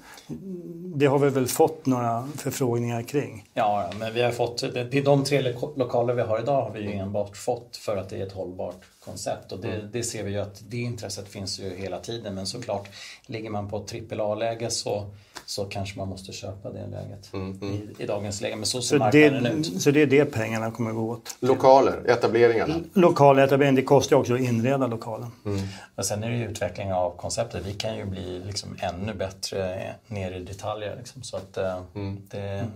Det 0.96 1.06
har 1.06 1.18
vi 1.18 1.30
väl 1.30 1.46
fått 1.46 1.86
några 1.86 2.28
förfrågningar 2.36 3.02
kring. 3.02 3.44
Ja, 3.54 3.90
men 3.98 4.14
vi 4.14 4.22
har 4.22 4.32
fått, 4.32 4.64
de 5.04 5.24
tre 5.24 5.54
lokaler 5.76 6.14
vi 6.14 6.22
har 6.22 6.40
idag 6.40 6.62
har 6.62 6.70
vi 6.70 6.80
ju 6.80 6.92
enbart 6.92 7.36
fått 7.36 7.76
för 7.76 7.96
att 7.96 8.08
det 8.08 8.16
är 8.16 8.26
ett 8.26 8.32
hållbart 8.32 8.84
koncept 9.04 9.52
och 9.52 9.60
det, 9.60 9.72
mm. 9.72 9.88
det 9.92 10.02
ser 10.02 10.22
vi 10.22 10.30
ju 10.30 10.38
att 10.38 10.62
det 10.68 10.76
intresset 10.76 11.28
finns 11.28 11.60
ju 11.60 11.76
hela 11.76 11.98
tiden 11.98 12.34
men 12.34 12.46
såklart 12.46 12.88
ligger 13.26 13.50
man 13.50 13.70
på 13.70 13.76
ett 13.76 14.12
AAA-läge 14.12 14.70
så, 14.70 15.10
så 15.46 15.64
kanske 15.64 15.98
man 15.98 16.08
måste 16.08 16.32
köpa 16.32 16.70
det 16.70 16.86
läget 16.86 17.32
mm, 17.32 17.58
mm. 17.62 17.74
I, 17.74 18.02
I, 18.02 18.06
dagens 18.06 18.40
läge. 18.40 18.56
Men 18.56 18.66
så 18.66 18.82
ser 18.82 18.96
så 18.96 18.98
marknaden 18.98 19.42
det, 19.42 19.50
ut. 19.50 19.82
Så 19.82 19.90
det 19.90 20.02
är 20.02 20.06
det 20.06 20.24
pengarna 20.24 20.70
kommer 20.70 20.90
att 20.90 20.96
gå 20.96 21.10
åt? 21.10 21.36
Lokaler, 21.40 22.10
etableringarna? 22.10 22.74
Lokaler, 22.92 23.42
etablering, 23.42 23.74
det 23.74 23.82
kostar 23.82 24.16
ju 24.16 24.20
också 24.20 24.34
att 24.34 24.40
inreda 24.40 24.86
lokalen. 24.86 25.30
Mm. 25.44 25.60
Men 25.96 26.04
sen 26.04 26.24
är 26.24 26.30
det 26.30 26.36
ju 26.36 26.48
utveckling 26.48 26.92
av 26.92 27.16
konceptet. 27.16 27.66
Vi 27.66 27.74
kan 27.74 27.96
ju 27.96 28.04
bli 28.04 28.42
liksom 28.46 28.76
ännu 28.80 29.14
bättre 29.14 29.94
ner 30.06 30.32
i 30.32 30.44
detaljer. 30.44 30.96
Liksom, 30.96 31.22
så 31.22 31.36
att 31.36 31.56
eh, 31.56 31.78
mm. 31.94 32.22
det, 32.30 32.66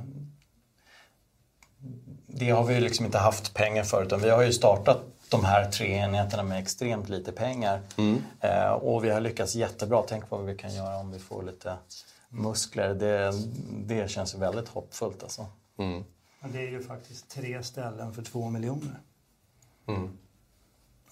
det 2.27 2.51
har 2.51 2.65
vi 2.65 2.81
liksom 2.81 3.07
inte 3.07 3.19
haft 3.19 3.55
pengar 3.55 3.85
för 3.85 4.03
utan 4.03 4.21
vi 4.21 4.31
har 4.31 4.43
ju 4.43 4.53
startat 4.53 5.03
de 5.29 5.45
här 5.45 5.71
tre 5.71 5.95
enheterna 5.95 6.43
med 6.43 6.63
extremt 6.63 7.09
lite 7.09 7.33
pengar. 7.33 7.81
Mm. 7.97 8.23
Eh, 8.41 8.71
och 8.71 9.05
vi 9.05 9.11
har 9.11 9.21
lyckats 9.21 9.55
jättebra. 9.55 10.03
Tänk 10.09 10.29
på 10.29 10.37
vad 10.37 10.47
vi 10.47 10.57
kan 10.57 10.75
göra 10.75 10.97
om 10.97 11.13
vi 11.13 11.19
får 11.19 11.43
lite 11.43 11.73
muskler. 12.31 12.95
Det, 12.95 13.33
det 13.87 14.11
känns 14.11 14.35
väldigt 14.35 14.69
hoppfullt 14.69 15.23
alltså. 15.23 15.47
Mm. 15.79 16.05
det 16.53 16.59
är 16.59 16.71
ju 16.71 16.83
faktiskt 16.83 17.31
tre 17.31 17.63
ställen 17.63 18.15
för 18.15 18.23
två 18.23 18.51
miljoner. 18.51 19.01
Mm. 19.87 20.09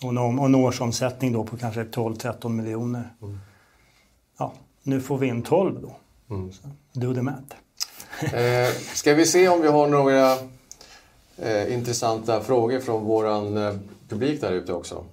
Och, 0.02 0.09
en, 0.11 0.18
och 0.18 0.46
en 0.46 0.54
årsomsättning 0.54 1.33
då 1.33 1.44
på 1.44 1.57
kanske 1.57 1.85
12-13 1.85 2.48
miljoner. 2.48 3.14
Mm. 3.22 3.38
Ja, 4.38 4.52
nu 4.83 5.00
får 5.00 5.18
vi 5.18 5.26
in 5.26 5.42
12 5.42 5.83
då. 5.83 5.96
Mm. 6.35 6.52
Så, 6.52 6.68
do 6.92 7.14
the 7.14 7.22
math. 7.22 7.57
eh, 8.35 8.72
ska 8.94 9.14
vi 9.14 9.26
se 9.26 9.48
om 9.48 9.62
vi 9.62 9.68
har 9.68 9.88
några 9.88 10.37
eh, 11.37 11.74
intressanta 11.74 12.40
frågor 12.40 12.81
från 12.81 13.04
våran 13.04 13.57
eh, 13.57 13.74
publik 14.09 14.40
där 14.40 14.52
ute 14.52 14.72
också. 14.72 15.04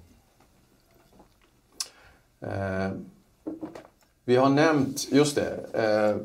Eh, 2.40 2.90
vi 4.28 4.36
har 4.36 4.48
nämnt, 4.48 5.06
just 5.12 5.36
det, 5.36 5.56
eh, 5.72 6.16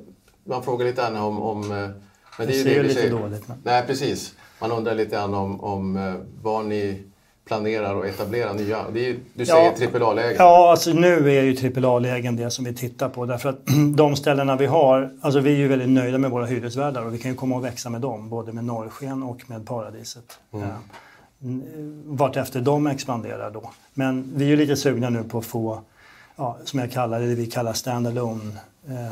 man 0.43 0.63
frågar 0.63 0.85
lite 0.85 1.01
grann 1.01 1.15
om... 1.15 1.41
om 1.41 1.71
eh, 1.71 1.89
men 2.37 2.47
det, 2.47 2.61
är 2.61 2.65
det, 2.65 2.73
det 2.73 2.83
lite 2.83 3.09
dåligt. 3.09 3.47
Men... 3.47 3.57
Nej, 3.63 3.83
precis. 3.87 4.33
Man 4.61 4.71
undrar 4.71 4.95
lite 4.95 5.15
grann 5.15 5.33
om, 5.33 5.63
om 5.63 5.97
eh, 5.97 6.13
vad 6.41 6.65
ni 6.65 7.03
planerar 7.45 7.99
att 7.99 8.05
etablera 8.05 8.53
nya? 8.53 8.77
Är, 8.77 9.15
du 9.33 9.45
säger 9.45 9.73
ja, 9.79 9.99
AAA-lägen. 9.99 10.35
Ja, 10.37 10.71
alltså 10.71 10.93
nu 10.93 11.37
är 11.37 11.43
ju 11.43 11.85
AAA-lägen 11.85 12.35
det 12.35 12.51
som 12.51 12.65
vi 12.65 12.73
tittar 12.73 13.09
på. 13.09 13.25
Därför 13.25 13.49
att 13.49 13.59
de 13.95 14.15
ställena 14.15 14.55
vi 14.55 14.65
har, 14.65 15.11
alltså 15.21 15.39
vi 15.39 15.51
är 15.51 15.57
ju 15.57 15.67
väldigt 15.67 15.89
nöjda 15.89 16.17
med 16.17 16.31
våra 16.31 16.45
hyresvärdar 16.45 17.05
och 17.05 17.13
vi 17.13 17.17
kan 17.17 17.31
ju 17.31 17.37
komma 17.37 17.55
och 17.55 17.65
växa 17.65 17.89
med 17.89 18.01
dem, 18.01 18.29
både 18.29 18.53
med 18.53 18.63
Norrsken 18.63 19.23
och 19.23 19.49
med 19.49 19.67
Paradiset. 19.67 20.39
Mm. 20.53 20.67
Ja 20.67 20.75
vartefter 22.05 22.61
de 22.61 22.87
expanderar 22.87 23.51
då. 23.51 23.71
Men 23.93 24.31
vi 24.35 24.51
är 24.51 24.57
lite 24.57 24.75
sugna 24.75 25.09
nu 25.09 25.23
på 25.23 25.37
att 25.37 25.45
få, 25.45 25.81
ja, 26.35 26.57
som 26.63 26.79
jag 26.79 26.91
kallar 26.91 27.19
det, 27.19 27.27
det 27.27 27.35
vi 27.35 27.47
kallar 27.47 27.73
standalone 27.73 28.59
eh, 28.87 29.11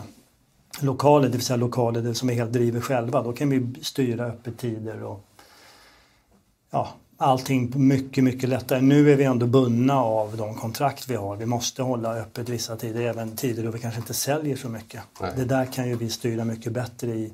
lokaler, 0.81 1.27
det 1.27 1.37
vill 1.37 1.45
säga 1.45 1.57
lokaler 1.57 2.13
som 2.13 2.27
vi 2.27 2.33
helt 2.33 2.53
driver 2.53 2.81
själva. 2.81 3.23
Då 3.23 3.33
kan 3.33 3.49
vi 3.49 3.83
styra 3.83 4.25
öppettider 4.25 5.03
och 5.03 5.25
ja, 6.71 6.89
allting 7.17 7.87
mycket, 7.87 8.23
mycket 8.23 8.49
lättare. 8.49 8.81
Nu 8.81 9.11
är 9.11 9.15
vi 9.15 9.23
ändå 9.23 9.45
bundna 9.45 10.03
av 10.03 10.37
de 10.37 10.55
kontrakt 10.55 11.09
vi 11.09 11.15
har. 11.15 11.35
Vi 11.35 11.45
måste 11.45 11.81
hålla 11.81 12.15
öppet 12.15 12.49
vissa 12.49 12.75
tider, 12.75 13.01
även 13.01 13.35
tider 13.35 13.63
då 13.63 13.71
vi 13.71 13.79
kanske 13.79 13.99
inte 13.99 14.13
säljer 14.13 14.55
så 14.55 14.69
mycket. 14.69 15.01
Nej. 15.21 15.31
Det 15.35 15.45
där 15.45 15.65
kan 15.65 15.89
ju 15.89 15.95
vi 15.95 16.09
styra 16.09 16.45
mycket 16.45 16.73
bättre 16.73 17.11
i 17.11 17.33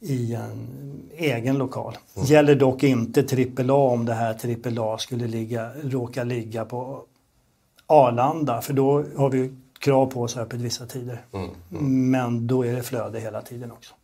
i 0.00 0.34
en 0.34 0.68
egen 1.16 1.58
lokal. 1.58 1.96
Mm. 2.16 2.26
Gäller 2.26 2.54
dock 2.54 2.82
inte 2.82 3.24
AAA 3.68 3.74
om 3.74 4.04
det 4.04 4.14
här 4.14 4.78
AAA 4.78 4.98
skulle 4.98 5.26
ligga, 5.26 5.70
råka 5.82 6.24
ligga 6.24 6.64
på 6.64 7.04
Arlanda 7.90 8.60
för 8.60 8.72
då 8.72 9.04
har 9.16 9.30
vi 9.30 9.54
krav 9.78 10.06
på 10.06 10.22
oss 10.22 10.36
öppet 10.36 10.60
vissa 10.60 10.86
tider. 10.86 11.20
Mm. 11.32 11.50
Mm. 11.70 12.10
Men 12.10 12.46
då 12.46 12.66
är 12.66 12.72
det 12.72 12.82
flöde 12.82 13.20
hela 13.20 13.42
tiden 13.42 13.72
också. 13.72 13.94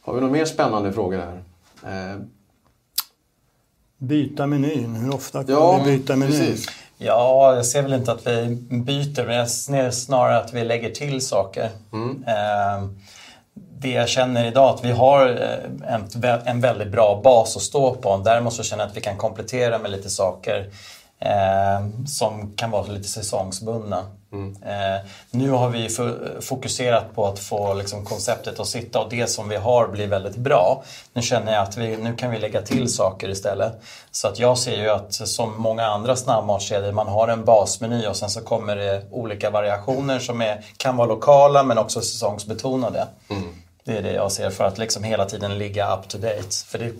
Har 0.00 0.14
vi 0.14 0.20
några 0.20 0.32
mer 0.32 0.44
spännande 0.44 0.92
frågor 0.92 1.18
här? 1.18 1.42
Eh. 2.12 2.20
Byta 3.98 4.46
menyn, 4.46 4.94
hur 4.94 5.14
ofta 5.14 5.44
kan 5.44 5.54
ja, 5.54 5.82
vi 5.84 5.98
byta 5.98 6.16
menyn? 6.16 6.38
Precis. 6.38 6.68
Ja, 6.98 7.54
jag 7.54 7.66
ser 7.66 7.82
väl 7.82 7.92
inte 7.92 8.12
att 8.12 8.26
vi 8.26 8.56
byter, 8.70 9.26
men 9.26 9.36
jag 9.36 9.50
ser 9.50 9.90
snarare 9.90 10.38
att 10.38 10.54
vi 10.54 10.64
lägger 10.64 10.90
till 10.90 11.20
saker. 11.20 11.70
Mm. 11.92 12.24
Eh, 12.26 12.88
det 13.54 13.90
jag 13.90 14.08
känner 14.08 14.44
idag 14.44 14.74
att 14.74 14.84
vi 14.84 14.92
har 14.92 15.28
eh, 15.28 15.94
en, 15.94 16.24
en 16.44 16.60
väldigt 16.60 16.88
bra 16.88 17.20
bas 17.24 17.56
att 17.56 17.62
stå 17.62 17.94
på. 17.94 18.16
Däremot 18.16 18.52
så 18.52 18.62
känner 18.62 18.84
jag 18.84 18.90
att 18.90 18.96
vi 18.96 19.00
kan 19.00 19.16
komplettera 19.16 19.78
med 19.78 19.90
lite 19.90 20.10
saker 20.10 20.70
eh, 21.20 22.06
som 22.06 22.52
kan 22.56 22.70
vara 22.70 22.86
lite 22.86 23.08
säsongsbundna. 23.08 24.04
Mm. 24.32 24.56
Eh, 24.62 25.00
nu 25.30 25.50
har 25.50 25.68
vi 25.68 25.88
fokuserat 26.40 27.14
på 27.14 27.26
att 27.26 27.38
få 27.38 27.74
liksom, 27.74 28.04
konceptet 28.04 28.60
att 28.60 28.66
sitta 28.66 29.00
och 29.00 29.10
det 29.10 29.26
som 29.26 29.48
vi 29.48 29.56
har 29.56 29.88
blir 29.88 30.06
väldigt 30.06 30.36
bra. 30.36 30.82
Nu 31.12 31.22
känner 31.22 31.52
jag 31.52 31.62
att 31.62 31.76
vi, 31.76 31.96
nu 31.96 32.16
kan 32.16 32.30
vi 32.30 32.38
lägga 32.38 32.62
till 32.62 32.88
saker 32.88 33.28
istället. 33.28 33.72
Så 34.10 34.28
att 34.28 34.38
jag 34.38 34.58
ser 34.58 34.76
ju 34.76 34.88
att 34.88 35.14
som 35.14 35.62
många 35.62 35.86
andra 35.86 36.16
snabbmatskedjor, 36.16 36.92
man 36.92 37.08
har 37.08 37.28
en 37.28 37.44
basmeny 37.44 38.06
och 38.06 38.16
sen 38.16 38.30
så 38.30 38.40
kommer 38.40 38.76
det 38.76 39.02
olika 39.10 39.50
variationer 39.50 40.18
som 40.18 40.40
är, 40.40 40.64
kan 40.76 40.96
vara 40.96 41.08
lokala 41.08 41.62
men 41.62 41.78
också 41.78 42.00
säsongsbetonade. 42.00 43.06
Mm. 43.28 43.54
Det 43.84 43.98
är 43.98 44.02
det 44.02 44.12
jag 44.12 44.32
ser 44.32 44.50
för 44.50 44.64
att 44.64 44.78
liksom 44.78 45.04
hela 45.04 45.24
tiden 45.24 45.58
ligga 45.58 45.94
up 45.94 46.08
to 46.08 46.18
date. 46.18 46.56
För 46.66 46.78
det, 46.78 46.92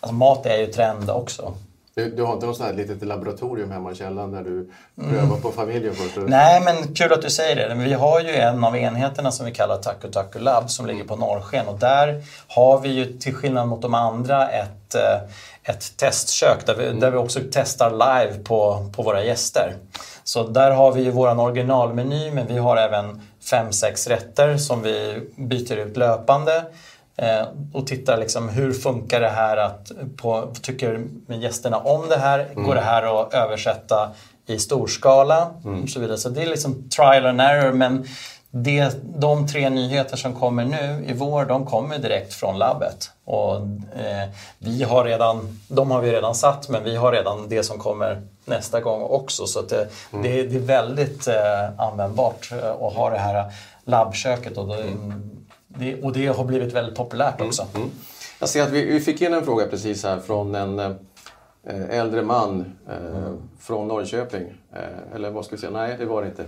alltså 0.00 0.14
mat 0.14 0.46
är 0.46 0.56
ju 0.56 0.66
trend 0.66 1.10
också. 1.10 1.54
Du, 1.94 2.10
du 2.10 2.22
har 2.22 2.34
inte 2.34 2.46
något 2.46 2.56
sånt 2.56 2.68
här 2.68 2.76
litet 2.76 3.02
laboratorium 3.02 3.70
hemma 3.70 3.92
i 3.92 3.94
källaren 3.94 4.32
där 4.32 4.42
du 4.42 4.70
prövar 5.10 5.36
på 5.36 5.52
familjen 5.52 5.94
först? 5.94 6.16
Nej, 6.26 6.60
men 6.60 6.94
kul 6.94 7.12
att 7.12 7.22
du 7.22 7.30
säger 7.30 7.56
det. 7.56 7.74
Men 7.74 7.84
vi 7.84 7.92
har 7.92 8.20
ju 8.20 8.30
en 8.30 8.64
av 8.64 8.76
enheterna 8.76 9.32
som 9.32 9.46
vi 9.46 9.52
kallar 9.52 9.76
Taco 9.76 10.08
Taco 10.08 10.38
Lab 10.38 10.70
som 10.70 10.86
ligger 10.86 11.04
på 11.04 11.16
Norrsken 11.16 11.68
och 11.68 11.78
där 11.78 12.22
har 12.48 12.80
vi 12.80 12.88
ju 12.88 13.18
till 13.18 13.34
skillnad 13.34 13.68
mot 13.68 13.82
de 13.82 13.94
andra 13.94 14.48
ett, 14.48 14.94
eh, 14.94 15.30
ett 15.62 15.96
testkök 15.96 16.66
där 16.66 16.74
vi, 16.74 17.00
där 17.00 17.10
vi 17.10 17.16
också 17.16 17.40
testar 17.52 17.90
live 17.90 18.44
på, 18.44 18.90
på 18.96 19.02
våra 19.02 19.24
gäster. 19.24 19.74
Så 20.24 20.48
där 20.48 20.70
har 20.70 20.92
vi 20.92 21.02
ju 21.02 21.10
vår 21.10 21.40
originalmeny 21.40 22.30
men 22.30 22.46
vi 22.46 22.58
har 22.58 22.76
även 22.76 23.22
fem, 23.50 23.72
sex 23.72 24.06
rätter 24.06 24.56
som 24.56 24.82
vi 24.82 25.28
byter 25.36 25.76
ut 25.76 25.96
löpande. 25.96 26.64
Eh, 27.16 27.46
och 27.72 27.86
tittar 27.86 28.18
liksom 28.18 28.48
hur 28.48 28.72
funkar 28.72 29.20
det 29.20 29.28
här 29.28 29.56
att, 29.56 29.92
på, 30.16 30.54
tycker 30.62 31.04
gästerna 31.28 31.78
om 31.78 32.08
det 32.08 32.18
här? 32.18 32.38
Mm. 32.38 32.64
Går 32.64 32.74
det 32.74 32.80
här 32.80 33.22
att 33.22 33.34
översätta 33.34 34.10
i 34.46 34.58
storskala? 34.58 35.50
Mm. 35.64 35.82
Och 35.82 35.88
så 35.88 36.00
vidare. 36.00 36.18
Så 36.18 36.28
det 36.28 36.42
är 36.42 36.46
liksom 36.46 36.88
trial 36.88 37.26
and 37.26 37.40
error 37.40 37.72
men 37.72 38.06
det, 38.54 38.96
de 39.18 39.46
tre 39.46 39.70
nyheter 39.70 40.16
som 40.16 40.34
kommer 40.34 40.64
nu 40.64 41.04
i 41.06 41.12
vår, 41.12 41.44
de 41.44 41.66
kommer 41.66 41.98
direkt 41.98 42.34
från 42.34 42.58
labbet. 42.58 43.10
Och, 43.24 43.56
eh, 43.56 44.28
vi 44.58 44.82
har 44.82 45.04
redan, 45.04 45.60
de 45.68 45.90
har 45.90 46.00
vi 46.00 46.12
redan 46.12 46.34
satt, 46.34 46.68
men 46.68 46.84
vi 46.84 46.96
har 46.96 47.12
redan 47.12 47.48
det 47.48 47.62
som 47.62 47.78
kommer 47.78 48.22
nästa 48.44 48.80
gång 48.80 49.02
också. 49.02 49.46
Så 49.46 49.62
det, 49.62 49.88
mm. 50.12 50.22
det, 50.22 50.42
det, 50.42 50.56
är 50.56 50.60
väldigt 50.60 51.28
eh, 51.28 51.34
användbart 51.78 52.52
eh, 52.52 52.70
att 52.70 52.94
ha 52.94 53.10
det 53.10 53.18
här 53.18 53.52
labbköket. 53.84 54.58
Och, 54.58 54.68
då, 54.68 54.74
mm. 54.74 55.41
Det, 55.78 56.02
och 56.02 56.12
det 56.12 56.26
har 56.26 56.44
blivit 56.44 56.72
väldigt 56.74 56.94
populärt 56.94 57.34
mm. 57.34 57.48
också. 57.48 57.66
Mm. 57.74 57.90
Jag 58.40 58.48
ser 58.48 58.62
att 58.62 58.70
vi, 58.70 58.84
vi, 58.84 59.00
fick 59.00 59.20
in 59.20 59.34
en 59.34 59.44
fråga 59.44 59.66
precis 59.66 60.04
här 60.04 60.20
från 60.20 60.54
en 60.54 60.78
eh, 60.78 60.94
äldre 61.90 62.22
man 62.22 62.76
eh, 62.88 63.32
från 63.58 63.88
Norrköping. 63.88 64.54
Eh, 64.72 65.14
eller 65.14 65.30
vad 65.30 65.44
ska 65.44 65.56
vi 65.56 65.60
säga? 65.60 65.72
Nej, 65.72 65.96
det 65.98 66.04
var 66.04 66.22
det 66.22 66.28
inte. 66.28 66.44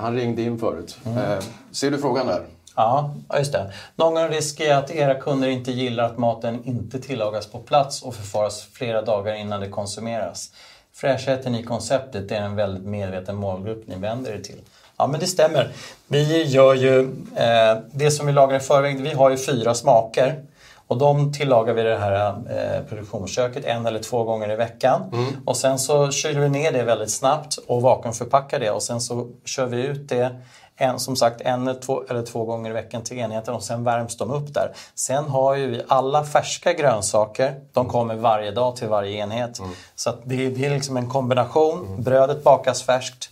Han 0.00 0.16
ringde 0.16 0.42
in 0.42 0.58
förut. 0.58 0.98
Mm. 1.06 1.40
Ser 1.70 1.90
du 1.90 1.98
frågan 1.98 2.26
där? 2.26 2.42
Ja, 2.76 3.14
just 3.36 3.52
det. 3.52 3.72
Någon 3.96 4.28
risk 4.28 4.60
är 4.60 4.74
att 4.74 4.90
era 4.90 5.14
kunder 5.14 5.48
inte 5.48 5.72
gillar 5.72 6.04
att 6.04 6.18
maten 6.18 6.64
inte 6.64 7.00
tillagas 7.00 7.46
på 7.46 7.58
plats 7.58 8.02
och 8.02 8.14
förfaras 8.14 8.62
flera 8.72 9.02
dagar 9.02 9.34
innan 9.34 9.60
det 9.60 9.68
konsumeras. 9.68 10.52
Fräschheten 10.92 11.54
i 11.54 11.62
konceptet 11.62 12.32
är 12.32 12.40
en 12.40 12.56
väldigt 12.56 12.84
medveten 12.84 13.36
målgrupp 13.36 13.86
ni 13.86 13.96
vänder 13.96 14.32
er 14.32 14.40
till. 14.40 14.60
Ja, 14.98 15.06
men 15.06 15.20
det 15.20 15.26
stämmer. 15.26 15.72
Vi 16.08 16.44
gör 16.44 16.74
ju 16.74 17.00
eh, 17.36 17.78
det 17.92 18.10
som 18.10 18.26
vi 18.26 18.32
lagar 18.32 18.56
i 18.56 18.60
förväg. 18.60 19.00
Vi 19.00 19.12
har 19.12 19.30
ju 19.30 19.36
fyra 19.36 19.74
smaker. 19.74 20.42
Och 20.88 20.98
de 20.98 21.32
tillagar 21.32 21.74
vi 21.74 21.80
i 21.80 21.84
det 21.84 21.98
här 21.98 22.28
eh, 22.28 22.88
produktionsköket 22.88 23.64
en 23.64 23.86
eller 23.86 23.98
två 23.98 24.24
gånger 24.24 24.50
i 24.50 24.56
veckan. 24.56 25.02
Mm. 25.12 25.26
Och 25.44 25.56
sen 25.56 25.78
så 25.78 26.10
kyler 26.10 26.40
vi 26.40 26.48
ner 26.48 26.72
det 26.72 26.82
väldigt 26.82 27.10
snabbt 27.10 27.56
och 27.66 27.82
vakuumförpackar 27.82 28.60
det 28.60 28.70
och 28.70 28.82
sen 28.82 29.00
så 29.00 29.28
kör 29.44 29.66
vi 29.66 29.82
ut 29.82 30.08
det 30.08 30.36
en, 30.76 30.98
som 30.98 31.16
sagt 31.16 31.40
en 31.40 31.68
eller 31.68 31.80
två, 31.80 32.04
eller 32.10 32.22
två 32.22 32.44
gånger 32.44 32.70
i 32.70 32.72
veckan 32.72 33.02
till 33.02 33.18
enheten 33.18 33.54
och 33.54 33.62
sen 33.62 33.84
värms 33.84 34.16
de 34.16 34.30
upp 34.30 34.54
där. 34.54 34.72
Sen 34.94 35.24
har 35.24 35.54
ju 35.54 35.66
vi 35.66 35.82
alla 35.88 36.24
färska 36.24 36.72
grönsaker. 36.72 37.60
De 37.72 37.88
kommer 37.88 38.14
varje 38.14 38.50
dag 38.50 38.76
till 38.76 38.88
varje 38.88 39.16
enhet. 39.16 39.58
Mm. 39.58 39.70
Så 39.94 40.12
det, 40.24 40.48
det, 40.48 40.66
är 40.66 40.70
liksom 40.70 40.96
en 40.96 41.08
kombination. 41.08 41.86
Mm. 41.86 42.02
Brödet 42.02 42.44
bakas 42.44 42.82
färskt. 42.82 43.30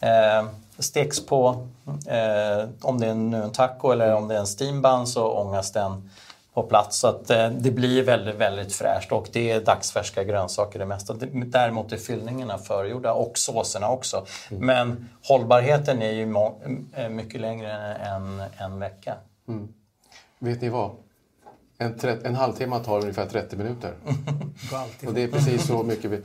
Eh, 0.00 0.46
steks 0.78 1.26
på. 1.26 1.66
Eh, 2.06 2.68
om 2.80 3.00
det 3.00 3.06
är 3.06 3.10
en, 3.10 3.34
en 3.34 3.52
taco 3.52 3.90
eller 3.90 4.14
om 4.14 4.28
det 4.28 4.34
är 4.34 4.38
en 4.38 4.46
steambun 4.46 5.06
så 5.06 5.32
ångas 5.32 5.72
den 5.72 6.10
på 6.54 6.62
plats. 6.62 6.98
Så 6.98 7.08
att 7.08 7.30
eh, 7.30 7.50
det 7.50 7.70
blir 7.70 8.02
väldigt, 8.02 8.34
väldigt 8.34 8.72
fräscht 8.72 9.12
och 9.12 9.28
det 9.32 9.50
är 9.50 9.60
dagsfärska 9.60 10.24
grönsaker 10.24 10.78
det 10.78 10.86
mesta. 10.86 11.14
Däremot 11.32 11.92
är 11.92 11.96
fyllningarna 11.96 12.58
förgjorda 12.58 13.12
och 13.12 13.38
såserna 13.38 13.90
också. 13.90 14.26
Mm. 14.50 14.66
Men 14.66 15.08
hållbarheten 15.22 16.02
är 16.02 16.12
ju 16.12 16.34
eh, 16.94 17.08
mycket 17.08 17.40
längre 17.40 17.94
än 17.94 18.42
en 18.56 18.78
vecka. 18.78 19.14
Mm. 19.48 19.68
Vet 20.38 20.60
ni 20.60 20.68
vad? 20.68 20.90
En, 21.78 21.94
en 22.24 22.34
halvtimme 22.34 22.78
tar 22.78 23.00
ungefär 23.00 23.26
30 23.26 23.56
minuter. 23.56 23.92
och 25.06 25.14
det 25.14 25.22
är 25.22 25.28
precis 25.28 25.66
så 25.66 25.82
mycket 25.82 26.10
vi... 26.10 26.22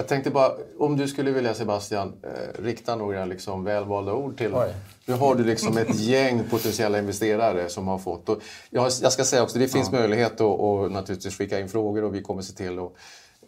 Jag 0.00 0.08
tänkte 0.08 0.30
bara, 0.30 0.52
om 0.78 0.96
du 0.96 1.08
skulle 1.08 1.30
vilja 1.30 1.54
Sebastian, 1.54 2.12
eh, 2.22 2.62
rikta 2.62 2.96
några 2.96 3.24
liksom 3.24 3.64
välvalda 3.64 4.12
ord 4.12 4.38
till... 4.38 4.54
Oj. 4.54 4.74
Nu 5.06 5.14
har 5.14 5.34
du 5.34 5.44
liksom 5.44 5.76
ett 5.76 6.00
gäng 6.00 6.44
potentiella 6.50 6.98
investerare 6.98 7.68
som 7.68 7.88
har 7.88 7.98
fått... 7.98 8.28
Och 8.28 8.42
jag, 8.70 8.90
jag 9.02 9.12
ska 9.12 9.24
säga 9.24 9.42
också, 9.42 9.58
det 9.58 9.68
finns 9.68 9.88
ja. 9.92 9.98
möjlighet 9.98 10.32
att 10.32 10.40
och 10.40 10.92
naturligtvis 10.92 11.38
skicka 11.38 11.60
in 11.60 11.68
frågor 11.68 12.04
och 12.04 12.14
vi 12.14 12.22
kommer 12.22 12.42
se 12.42 12.52
till 12.52 12.78
att 12.78 12.92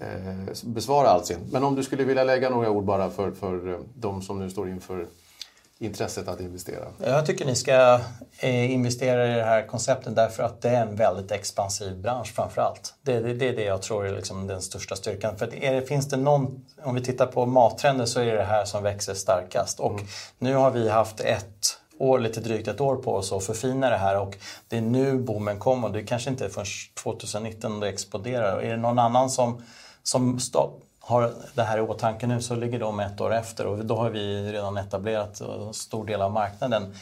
eh, 0.01 0.65
besvara 0.65 1.09
allt 1.09 1.27
sen. 1.27 1.41
Men 1.53 1.65
om 1.65 1.75
du 1.75 1.83
skulle 1.83 2.05
vilja 2.05 2.25
lägga 2.25 2.51
några 2.51 2.71
ord 2.71 2.85
bara 2.85 3.11
för, 3.11 3.31
för 3.31 3.81
de 3.95 4.23
som 4.23 4.39
nu 4.39 4.51
står 4.51 4.69
inför 4.69 5.09
intresset 5.83 6.29
att 6.29 6.41
investera? 6.41 6.85
Jag 6.99 7.27
tycker 7.27 7.45
ni 7.45 7.57
ska 7.57 8.01
eh, 8.39 8.73
investera 8.73 9.33
i 9.33 9.35
det 9.35 9.45
här 9.45 9.67
konceptet 9.67 10.17
därför 10.17 10.43
att 10.43 10.63
det 10.63 10.69
är 10.69 10.83
en 10.83 10.97
väldigt 10.97 11.31
expansiv 11.31 11.97
bransch 11.97 12.35
framför 12.35 12.63
allt. 12.63 12.95
Det, 13.03 13.21
det, 13.21 13.35
det 13.35 13.49
är 13.49 13.57
det 13.57 13.65
jag 13.65 13.83
tror 13.83 14.07
är 14.07 14.15
liksom 14.15 14.47
den 14.47 14.63
största 14.63 14.97
styrkan. 14.97 15.39
För 15.39 15.55
är, 15.55 15.81
finns 15.81 16.09
det 16.09 16.17
någon, 16.17 16.65
om 16.83 16.95
vi 16.95 17.05
tittar 17.05 17.27
på 17.27 17.47
mattrender 17.47 18.05
så 18.05 18.21
är 18.21 18.37
det 18.37 18.45
här 18.45 18.65
som 18.65 18.83
växer 18.83 19.15
starkast. 19.15 19.81
Och 19.81 19.93
mm. 19.93 20.07
nu 20.39 20.55
har 20.55 20.71
vi 20.71 20.89
haft 20.89 21.21
ett 21.21 21.79
år, 21.99 22.19
lite 22.19 22.41
drygt 22.41 22.69
ett 22.69 22.81
år 22.81 22.97
på 22.97 23.15
oss 23.15 23.33
att 23.33 23.45
förfina 23.45 23.91
det 23.91 23.97
här 23.97 24.19
och 24.19 24.37
det 24.69 24.77
är 24.77 24.81
nu 24.81 25.19
boomen 25.19 25.59
kommer 25.59 25.89
det 25.89 26.03
kanske 26.03 26.31
inte 26.31 26.45
är 26.45 26.49
förrän 26.49 26.67
2019 27.03 27.81
det 27.81 27.89
exploderar. 27.89 28.61
Är 28.61 28.71
det 28.71 28.77
någon 28.77 28.99
annan 28.99 29.31
som, 29.31 29.63
som 30.03 30.41
har 31.05 31.35
det 31.55 31.63
här 31.63 31.79
i 31.79 31.81
åtanke 31.81 32.27
nu 32.27 32.43
så 32.43 32.55
ligger 32.55 32.79
de 32.79 33.01
ett 33.01 33.21
år 33.21 33.35
efter 33.35 33.67
och 33.67 33.85
då 33.85 33.97
har 33.97 34.11
vi 34.11 34.53
redan 34.53 34.77
etablerat 34.77 35.41
en 35.41 35.75
stor 35.75 36.07
del 36.07 36.23
av 36.23 36.33
marknaden. 36.33 36.95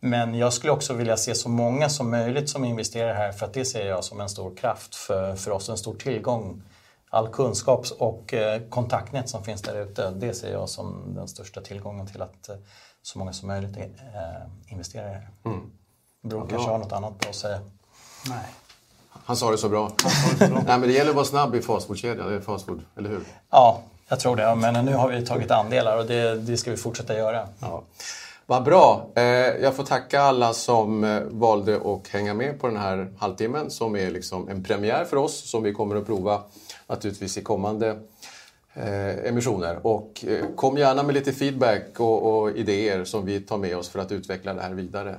Men 0.00 0.34
jag 0.34 0.52
skulle 0.52 0.72
också 0.72 0.94
vilja 0.94 1.16
se 1.16 1.34
så 1.34 1.48
många 1.48 1.88
som 1.88 2.10
möjligt 2.10 2.50
som 2.50 2.64
investerar 2.64 3.14
här 3.14 3.32
för 3.32 3.46
att 3.46 3.54
det 3.54 3.64
ser 3.64 3.86
jag 3.86 4.04
som 4.04 4.20
en 4.20 4.28
stor 4.28 4.56
kraft 4.56 4.94
för, 4.94 5.36
för 5.36 5.50
oss, 5.50 5.68
en 5.68 5.78
stor 5.78 5.94
tillgång. 5.94 6.62
All 7.10 7.28
kunskap 7.28 7.86
och 7.98 8.34
eh, 8.34 8.62
kontaktnät 8.68 9.28
som 9.28 9.44
finns 9.44 9.62
där 9.62 9.82
ute, 9.82 10.10
det 10.10 10.34
ser 10.34 10.52
jag 10.52 10.68
som 10.68 11.14
den 11.14 11.28
största 11.28 11.60
tillgången 11.60 12.06
till 12.06 12.22
att 12.22 12.48
eh, 12.48 12.56
så 13.02 13.18
många 13.18 13.32
som 13.32 13.48
möjligt 13.48 13.76
eh, 13.76 13.82
investerar 14.72 15.08
här. 15.08 15.28
Mm. 15.44 15.70
Bror 16.22 16.46
kanske 16.50 16.70
har 16.70 16.78
något 16.78 16.92
annat 16.92 17.18
på 17.18 17.28
att 17.28 17.34
säga. 17.34 17.60
Nej. 18.28 18.44
Han 19.24 19.36
sa 19.36 19.50
det 19.50 19.58
så 19.58 19.68
bra. 19.68 19.92
Det 19.96 20.10
så 20.46 20.52
bra. 20.52 20.62
Nej, 20.66 20.78
men 20.78 20.88
det 20.88 20.92
gäller 20.92 21.10
att 21.10 21.16
vara 21.16 21.26
snabb 21.26 21.54
i 21.54 21.60
fastfoodkedjan, 21.60 22.42
fastfood, 22.42 22.80
eller 22.96 23.10
hur? 23.10 23.20
Ja, 23.50 23.82
jag 24.08 24.20
tror 24.20 24.36
det. 24.36 24.54
Men 24.54 24.84
nu 24.84 24.94
har 24.94 25.08
vi 25.08 25.26
tagit 25.26 25.50
andelar 25.50 25.98
och 25.98 26.06
det, 26.06 26.34
det 26.34 26.56
ska 26.56 26.70
vi 26.70 26.76
fortsätta 26.76 27.14
göra. 27.14 27.48
Ja. 27.58 27.82
Vad 28.50 28.64
bra! 28.64 29.06
Eh, 29.14 29.22
jag 29.62 29.74
får 29.74 29.84
tacka 29.84 30.20
alla 30.20 30.52
som 30.52 31.04
eh, 31.04 31.20
valde 31.30 31.76
att 31.76 32.08
hänga 32.08 32.34
med 32.34 32.60
på 32.60 32.66
den 32.66 32.76
här 32.76 33.12
halvtimmen 33.18 33.70
som 33.70 33.96
är 33.96 34.10
liksom 34.10 34.48
en 34.48 34.64
premiär 34.64 35.04
för 35.04 35.16
oss 35.16 35.50
som 35.50 35.62
vi 35.62 35.72
kommer 35.72 35.96
att 35.96 36.06
prova 36.06 36.42
naturligtvis 36.86 37.38
i 37.38 37.42
kommande 37.42 37.88
eh, 38.74 39.28
emissioner. 39.28 39.86
Och 39.86 40.24
kom 40.56 40.78
gärna 40.78 41.02
med 41.02 41.14
lite 41.14 41.32
feedback 41.32 42.00
och, 42.00 42.42
och, 42.42 42.50
idéer 42.50 43.04
som 43.04 43.24
vi 43.26 43.40
tar 43.40 43.58
med 43.58 43.76
oss 43.76 43.88
för 43.88 43.98
att 43.98 44.12
utveckla 44.12 44.54
det 44.54 44.62
här 44.62 44.70
vidare. 44.70 45.18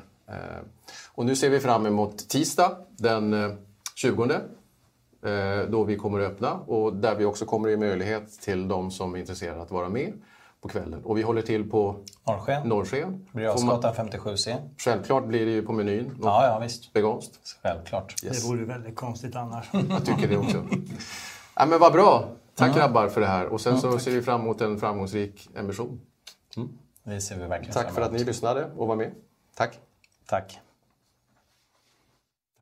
Och 1.08 1.26
nu 1.26 1.36
ser 1.36 1.50
vi 1.50 1.60
fram 1.60 1.86
emot 1.86 2.30
tisdag 2.30 2.78
den 2.98 3.58
20 4.02 4.24
eh, 5.24 5.70
då 5.70 5.84
vi 5.84 5.96
kommer 5.96 6.20
att 6.20 6.32
öppna 6.32 6.54
och 6.54 6.96
där 6.96 7.16
vi 7.16 7.26
också 7.26 7.46
kommer 7.46 7.68
att 7.68 7.72
ge 7.72 7.78
möjlighet 7.78 8.42
till 8.42 8.68
de 8.68 8.92
som 8.92 9.16
är 9.16 9.20
intresserade 9.20 9.62
att 9.62 9.72
vara 9.72 9.90
med 9.90 10.14
på 10.62 10.70
kvällen. 10.70 11.04
Och 11.04 11.18
vi 11.18 11.22
håller 11.22 11.42
till 11.42 11.70
på 11.70 11.96
Norrsken. 12.28 12.70
Norrsken. 12.70 13.28
Birger 13.32 13.52
57C. 13.52 14.56
Självklart 14.78 15.26
blir 15.26 15.46
det 15.46 15.52
ju 15.52 15.62
på 15.62 15.74
menyn. 15.74 16.18
Ja, 16.22 16.46
ja 16.46 16.60
visst. 16.60 16.96
Veganskt. 16.96 17.58
Självklart. 17.64 18.24
Yes. 18.24 18.44
Det 18.44 18.50
vore 18.50 18.66
väldigt 18.66 18.96
konstigt 18.96 19.36
annars. 19.36 19.70
Jag 19.90 20.06
tycker 20.06 20.28
det 20.28 20.38
också. 20.38 20.66
ja, 21.56 21.66
men 21.66 21.80
vad 21.80 21.94
bra! 21.94 22.30
Tack 22.56 22.68
mm. 22.68 22.80
grabbar 22.80 23.08
för 23.08 23.22
det 23.22 23.28
här. 23.28 23.46
Och 23.46 23.62
sen 23.62 23.78
så 23.78 24.00
ser 24.00 24.12
vi 24.12 24.22
fram 24.22 24.42
emot 24.42 24.62
en 24.62 24.80
framgångsrik 24.80 25.50
emission. 25.56 26.02
Mm. 26.58 26.70
Det 27.04 27.22
ser 27.22 27.38
vi 27.38 27.48
verkligen 27.48 27.74
Tack 27.74 27.94
för 27.94 28.02
att 28.02 28.12
ni 28.12 28.24
lyssnade 28.24 28.72
och 28.78 28.88
var 28.88 28.96
med. 28.96 29.12
Tack. 29.56 29.80
Tack. 30.26 30.60